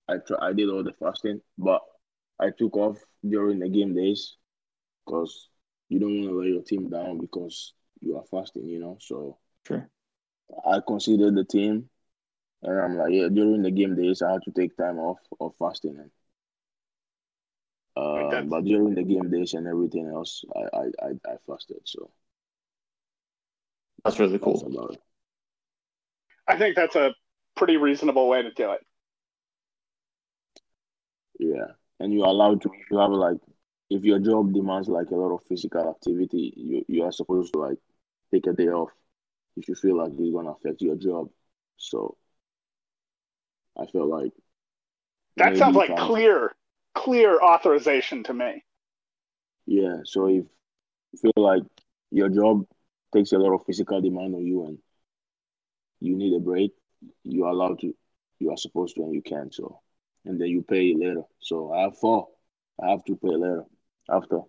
[0.09, 1.83] I try, I did all the fasting, but
[2.41, 4.37] I took off during the game days
[5.07, 5.49] because
[5.89, 8.99] you don't want to let your team down because you are fasting, you know.
[9.01, 9.91] So, Sure.
[10.66, 11.89] I considered the team,
[12.62, 15.55] and I'm like, yeah, during the game days, I had to take time off of
[15.56, 15.98] fasting.
[15.98, 16.10] And,
[17.97, 21.81] uh, but during the game days and everything else, I, I, I, I fasted.
[21.85, 22.10] So
[24.05, 24.66] That's really that's cool.
[24.90, 25.01] it.
[26.48, 27.14] I think that's a
[27.56, 28.81] pretty reasonable way to do it.
[31.39, 32.70] Yeah, and you're allowed to.
[32.74, 33.39] If you have like,
[33.90, 37.60] if your job demands like a lot of physical activity, you you are supposed to
[37.60, 37.78] like
[38.32, 38.90] take a day off
[39.57, 41.31] if you feel like it's gonna affect your job.
[41.77, 42.16] So
[43.77, 44.33] I felt like
[45.37, 46.57] That sounds like I- clear,
[46.95, 48.65] clear authorization to me.
[49.66, 50.45] Yeah, so if
[51.12, 51.65] you feel like
[52.11, 52.66] your job
[53.15, 54.78] takes a lot of physical demand on you and
[56.01, 56.73] you need a break,
[57.24, 57.95] you are allowed to,
[58.39, 59.51] you are supposed to, and you can.
[59.53, 59.81] So,
[60.24, 61.23] and then you pay later.
[61.41, 62.28] So I have four.
[62.83, 63.65] I have to pay later
[64.11, 64.41] after.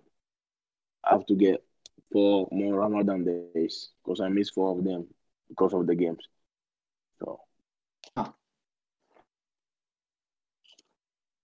[1.04, 1.64] I have to get
[2.12, 4.86] four more Ramadan days because I missed four of them
[5.50, 6.28] because of the games.
[7.20, 7.40] So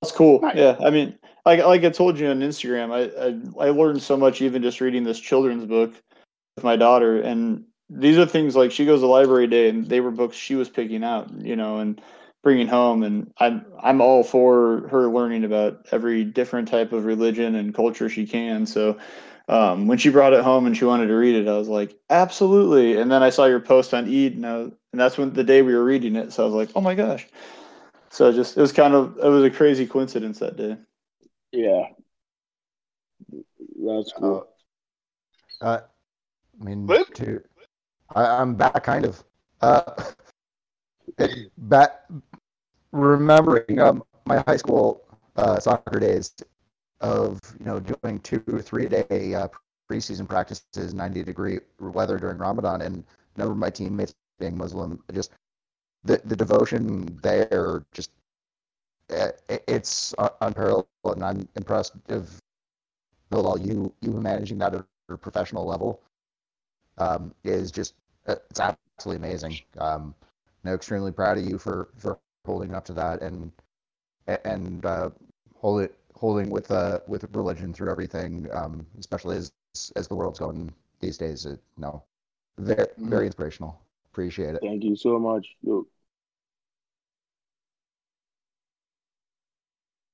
[0.01, 0.41] That's cool.
[0.41, 0.55] Nice.
[0.55, 4.17] Yeah, I mean, like like I told you on Instagram, I, I I learned so
[4.17, 5.93] much even just reading this children's book
[6.55, 10.01] with my daughter, and these are things like she goes to library day, and they
[10.01, 12.01] were books she was picking out, you know, and
[12.43, 17.55] bringing home, and I'm I'm all for her learning about every different type of religion
[17.55, 18.65] and culture she can.
[18.65, 18.97] So.
[19.49, 21.97] Um, when she brought it home and she wanted to read it, I was like,
[22.09, 22.97] absolutely.
[22.97, 25.61] And then I saw your post on Eid, and, I, and that's when the day
[25.61, 26.31] we were reading it.
[26.31, 27.27] So I was like, oh my gosh.
[28.09, 30.77] So just it was kind of it was a crazy coincidence that day.
[31.51, 31.87] Yeah.
[33.85, 34.47] That's cool.
[35.61, 35.81] Uh, uh,
[36.61, 37.13] I mean, Luke?
[37.15, 37.41] to,
[38.15, 39.23] I, I'm back kind of.
[39.61, 40.03] Uh,
[41.57, 42.05] back
[42.91, 45.03] remembering um, my high school
[45.35, 46.33] uh, soccer days
[47.03, 49.49] of you know doing two or three day uh,
[49.91, 53.03] preseason practices, 90 degree weather during Ramadan, and
[53.37, 55.03] never my teammates being Muslim.
[55.13, 55.31] Just
[56.03, 58.11] the the devotion there, just
[59.09, 62.39] it- it's uh, unparalleled, and I'm impressed of
[63.29, 66.01] Bilal, you you managing that at a professional level
[66.97, 67.95] um, is just
[68.27, 69.59] uh, it's absolutely amazing.
[69.77, 70.15] Um,
[70.69, 73.51] know, extremely proud of you for for holding up to that and
[74.45, 75.09] and uh,
[75.55, 79.51] hold it holding with uh with religion through everything, um, especially as
[79.97, 80.71] as the world's going
[81.01, 81.45] these days.
[81.45, 82.01] It, no,
[82.57, 83.77] very very inspirational.
[84.13, 84.61] Appreciate it.
[84.61, 85.45] Thank you so much.
[85.63, 85.85] Look,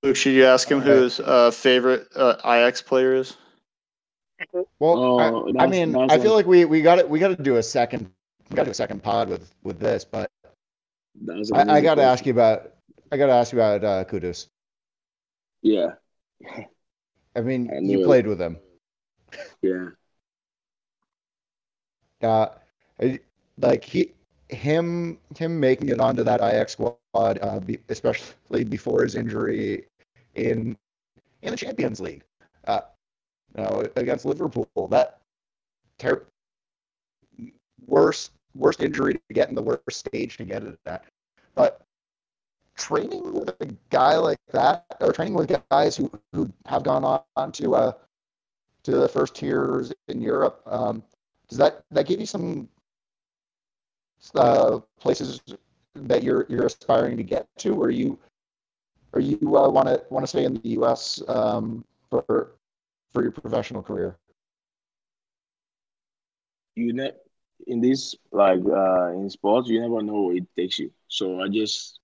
[0.02, 3.38] Luke, should you ask him who his uh, favorite uh, Ajax player is?
[4.54, 7.44] Well, Oh, I, I mean, I feel like we we got to we got to
[7.44, 8.10] do a second
[8.50, 10.32] we got to do a second pod with with this, but
[11.54, 12.72] I, I got to ask you about
[13.12, 14.48] I got to ask you about uh, Kudus.
[15.62, 15.96] Yeah,
[17.36, 18.58] I mean, I you played with him.
[19.62, 19.90] yeah.
[22.22, 22.48] Uh,
[23.60, 24.14] like he,
[24.50, 29.86] him, him making it onto that Ajax squad, uh, be, especially before his injury
[30.36, 30.78] in
[31.42, 32.24] in the Champions League,
[32.68, 32.82] uh,
[33.56, 34.68] you know, against Liverpool.
[34.90, 35.20] That
[35.98, 36.26] ter-
[37.88, 41.06] worst worst injury to get in the worst stage to get it at.
[41.56, 41.82] But
[42.80, 47.04] training with a guy like that, or training with guys who who have gone
[47.36, 47.94] on, to uh
[48.84, 51.04] to the first tiers in Europe, um,
[51.50, 52.70] does that that give you some
[54.36, 55.42] uh, places
[55.96, 58.18] that you're you're aspiring to get to, or you
[59.14, 61.22] or you want to want to stay in the U.S.
[61.28, 62.52] Um, for
[63.12, 64.18] for your professional career?
[66.76, 67.18] you ne-
[67.68, 71.48] in this like uh in sports you never know where it takes you so i
[71.48, 72.00] just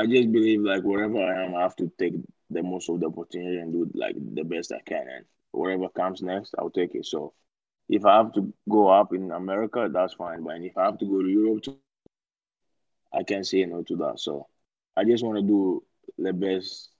[0.00, 2.14] i just believe like wherever i am i have to take
[2.56, 5.06] the most of the opportunity and do like the best i can.
[5.16, 7.06] And whatever comes next i'll take it.
[7.06, 7.32] So
[7.88, 10.42] if i have to go up in america that's fine.
[10.44, 11.78] But if i have to go to europe too,
[13.12, 14.18] i can't say no to that.
[14.20, 14.46] So
[14.96, 15.82] i just want to do
[16.18, 16.90] the best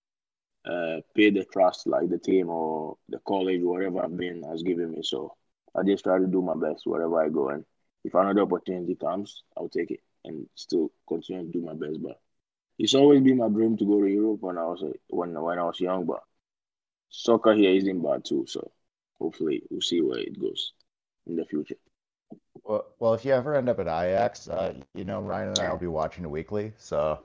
[0.73, 4.91] uh, pay the trust like the team or the college, wherever I've been, has given
[4.91, 5.02] me.
[5.03, 5.34] So
[5.78, 7.50] I just try to do my best wherever I go.
[7.50, 7.66] And
[8.04, 12.02] if another opportunity comes, I'll take it and still continue to do my best.
[12.02, 12.20] But
[12.80, 15.64] it's always been my dream to go to Europe when I was when when I
[15.64, 16.06] was young.
[16.06, 16.24] But
[17.10, 18.46] soccer here isn't bad too.
[18.48, 18.72] So
[19.20, 20.74] hopefully we'll see where it goes
[21.28, 21.76] in the future.
[22.64, 25.70] Well, well, if you ever end up at Ajax, uh, you know Ryan and I
[25.70, 26.74] will be watching it weekly.
[26.78, 27.20] So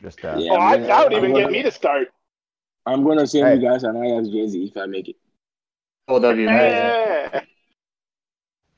[0.00, 0.52] just uh, Yeah.
[0.52, 2.08] Oh, I, that would gonna- even I'm get gonna- me to start.
[2.86, 3.54] I'm gonna send Hey.
[3.56, 5.16] you guys an Ajax jersey if I make it.
[6.06, 7.46] Oh, that'd be amazing.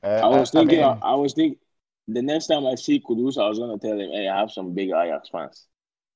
[0.03, 1.59] Uh, I was thinking, mean, I, was thinking,
[2.07, 4.73] the next time I see Kudus, I was gonna tell him, hey, I have some
[4.73, 5.67] big Ajax fans.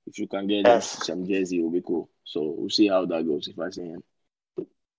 [0.07, 1.05] If you can get Yes.
[1.05, 2.09] some jersey, it will be cool.
[2.23, 4.03] So we'll see how that goes if I see him.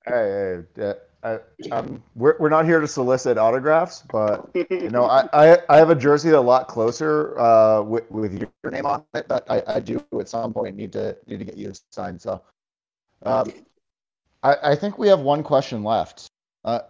[0.07, 0.95] hey, hey, uh,
[1.25, 1.39] I,
[1.71, 5.91] um, we're we're not here to solicit autographs, but you know, I, I, I have
[5.91, 9.81] a jersey a lot closer uh, with, with your name on it that I, I
[9.81, 12.19] do at some point need to need to get you to sign.
[12.19, 12.43] So,
[13.23, 13.53] um,
[14.43, 16.27] I, I think we have one question left.
[16.65, 16.81] Uh,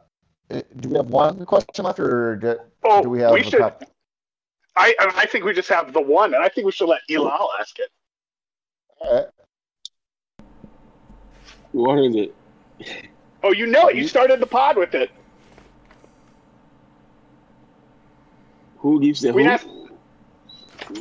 [0.76, 3.58] do we have one question left, or do, Oh, do we have we should.
[3.60, 3.88] couple?
[4.76, 7.48] I I think we just have the one, and I think we should let Illal
[7.60, 7.90] ask it.
[9.02, 9.22] Uh,
[11.72, 12.34] What is it?
[13.42, 13.96] Oh, you know it.
[13.96, 15.10] You started the pod with it.
[18.78, 19.48] Who gives the We who?
[19.50, 19.64] have.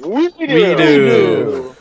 [0.04, 0.40] We do.
[0.40, 1.76] We do.